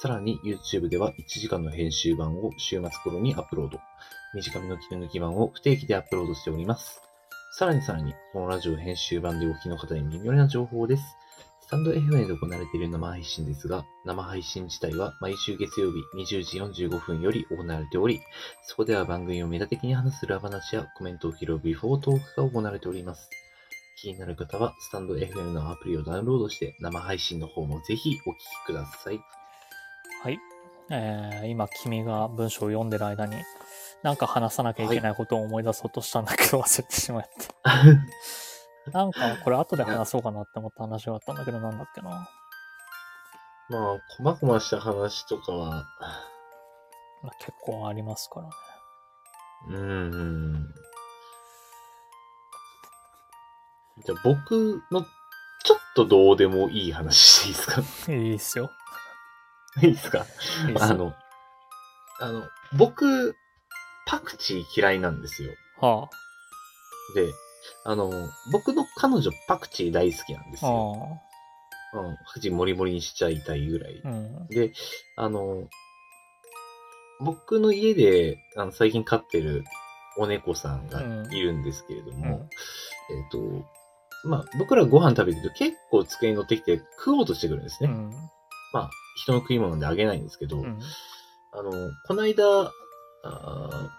[0.00, 3.80] さらに YouTube では1時間の編集版を週末頃にアップロード。
[4.34, 7.00] 短めの切り抜き版を不定期でアップロードしております。
[7.52, 11.02] さらにさらに、このラジオ編集版でお聞きの方に耳寄りな情報です。
[11.68, 18.20] スタンド FM で行われている生配信ですが、生配信自体は毎週月曜日20時45分より行われており、
[18.64, 23.28] そこでは番組をメタ的に話す裏話やコメントを拾うビフォートークが行われております。
[24.00, 29.20] 気になる方は、スタンド FM のアプリをダウンロードして、生配信の方もぜひお聞きください。
[30.22, 30.38] はい。
[30.90, 33.36] えー、今君が文章を読んでる間に、
[34.02, 37.28] なんか話さなきゃいけないことを思い出そうとしたんだけど忘れてしまっ
[37.64, 37.82] た。
[38.92, 42.28] なんかこれ後で話そうかなって思った話があったんだけどなんだっけな。
[43.70, 45.70] まあ、細々した話とかは、
[47.22, 48.52] まあ、結構ありますからね。
[49.68, 50.74] うーん。
[54.06, 55.02] じゃあ僕の
[55.64, 57.66] ちょっとどうでもいい話していいです
[58.06, 58.12] か？
[58.12, 58.70] いいっすよ。
[59.82, 60.18] いいですか？
[60.18, 60.78] いいっすよ。
[60.80, 61.14] あの、
[62.20, 62.44] あの、
[62.74, 63.36] 僕、
[64.08, 65.52] パクチー嫌いなんですよ。
[65.80, 66.08] は
[67.14, 67.30] で、
[67.84, 68.10] あの、
[68.52, 70.68] 僕の彼女パクチー大好きなんですあ。
[70.68, 71.20] よ。
[71.94, 72.16] あうん。
[72.16, 74.08] パクチーもりもりにしちゃいたいぐらいあ。。
[74.08, 74.48] うん。
[74.48, 74.72] で、
[75.16, 75.68] あの、
[77.20, 79.64] 僕の家であの最近飼ってる
[80.16, 82.48] お猫さんがいるんですけれども、
[83.10, 83.66] えっ、と、
[84.24, 87.90] まあ、僕らご飯食べてると結構机に乗ってきて食おうとしてくるんですね。
[87.90, 88.10] うん。
[88.72, 90.80] まあ、人の食い物であげないんですけど、うん。
[91.52, 91.72] あの、
[92.06, 92.72] この間、
[93.24, 93.98] あー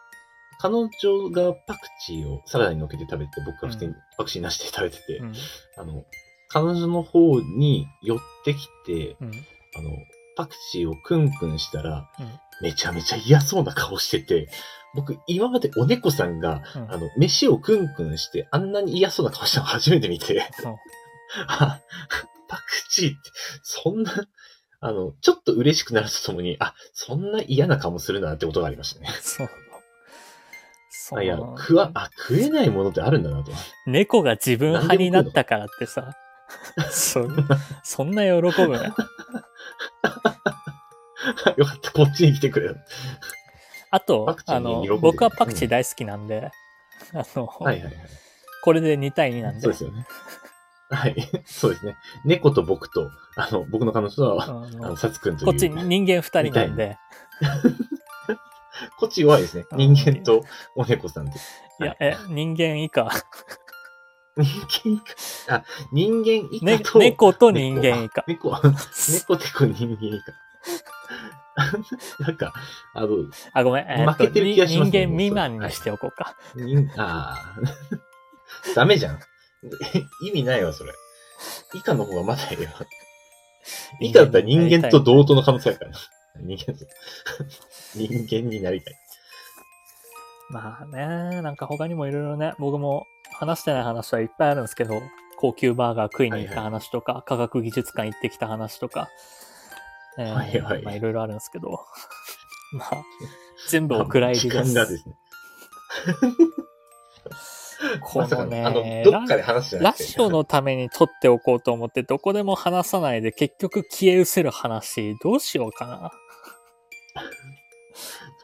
[0.62, 0.90] 彼女
[1.30, 5.34] がパクチーをサラダに乗っけて食べて、僕が普通にパクチーなしで食べてて、うん。
[5.78, 6.04] あの、
[6.50, 9.32] 彼女の方に寄ってきて、うん。
[9.78, 9.90] あの、
[10.36, 12.40] パクチーをクンクンしたら、うん。
[12.62, 14.50] めちゃめちゃ嫌そうな顔してて、
[14.96, 16.92] 僕、今までお猫さんが、うん。
[16.92, 20.46] あの、飯をクンクンして、あんなに嫌そうな顔したの初めて見て、
[22.50, 23.18] パクチーって、
[23.64, 24.12] そんな、
[24.82, 29.10] あの、ちょっと嬉しくなるとともに、あ、そんな嫌な顔もするなってことがありましたね。
[29.22, 29.50] そう。
[30.90, 33.52] そうあいや、食わ、あ、食えないものってあるんだなと。
[33.86, 36.16] 猫が自分派になったからってさ、
[36.92, 37.28] そ
[37.84, 38.84] そんな喜ぶな。
[41.58, 42.76] よかった、こっちに来てくれよ。
[43.92, 46.52] あとあの僕はパクチー大好きなんで、
[47.14, 47.94] あの、はいはいはい。
[48.64, 49.62] これで2対2なんで。
[49.62, 50.06] そうですよね。
[50.90, 51.16] はい。
[51.46, 51.98] そうですね。
[52.26, 55.46] 猫と僕と、あの、僕の彼女とは、ああのの、サツくんという。
[55.48, 56.98] こっち人間2人なんで、
[58.98, 59.66] こっち弱いですね。
[59.72, 60.44] あ人間と
[60.76, 61.32] お猫さんで。
[61.32, 63.10] いや、え、人間以下。
[64.36, 65.02] 人間以
[65.46, 65.56] 下。
[65.56, 68.24] あ、人間以ね下と、猫と人間以下。
[68.28, 68.52] 猫。
[68.60, 70.34] 猫てこ人間以下。
[72.20, 72.54] なんか、
[72.96, 73.08] あの、
[73.54, 73.86] あ、ごめん。
[73.88, 76.36] え負けてる気がしますね人間未満にしておこうか。
[76.56, 78.74] 人、ああ。
[78.76, 79.20] ダメじゃん。
[80.22, 80.94] 意味ないわ、それ。
[81.74, 82.72] 以下の方がまだいいわ。
[84.00, 85.92] 以下だったら人間と同等の可能性あるから。
[86.42, 86.86] 人間と、
[87.96, 88.96] 人間になりたい。
[90.50, 95.02] まあね、なんか他にもいろいろね、僕も話してない話はいっぱいあるんですけど、
[95.38, 99.10] 高級バーガー食いに行った話とか、科学技術館行ってきた話とか、
[100.18, 101.70] えーはいはいまあいろいろあるんですけど、
[102.74, 103.04] まあ、
[103.70, 104.70] 全部お蔵入りです。
[104.70, 105.16] 時間がですね。
[108.02, 110.04] このね、あの、どっかで話じゃなラくて。
[110.06, 116.12] ジオのために撮っておこうと思って、どこでも話さないで結局消え失せる話、どうしようかな。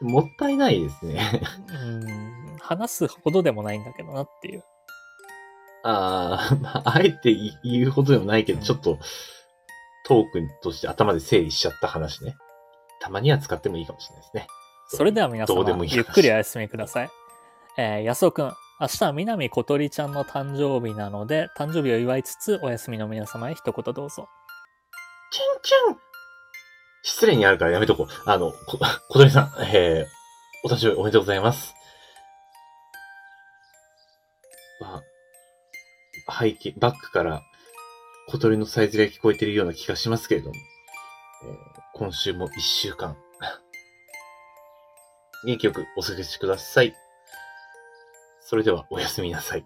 [0.00, 1.20] もったいないですね。
[1.70, 1.74] う
[2.54, 4.64] ん、話すほどでもないんだけどなっていう。
[5.84, 8.98] ああ、まあ、あえて言うほどでもないけど、うんちょっと、
[10.04, 12.36] トークとして頭で整理しちゃった話ね。
[13.00, 14.46] たまには使ってもいいかもしれないですね。
[14.88, 17.10] それでは皆様どうでもいい話ゆっくりお休みください。
[17.76, 24.28] えー、安尾くん、明日は南小鳥ちゃんの誕生日なので、誕生日を祝いつつ、お休みの皆様へ一言どうぞ。
[25.32, 25.96] チュンチュン
[27.02, 28.30] 失礼にあるからやめとこう。
[28.30, 30.06] あの、こ、小鳥さん、えー、
[30.62, 31.74] お誕生日おめでとうございます。
[34.78, 35.02] ま
[36.28, 37.40] あ、背景、バックから
[38.28, 40.54] 小鳥のさえずりが聞こえているような気がしますけれども、
[41.44, 43.16] えー今週も一週間、
[45.46, 46.94] 元気よくお過ごしください。
[48.48, 49.64] それではおやすみなさい。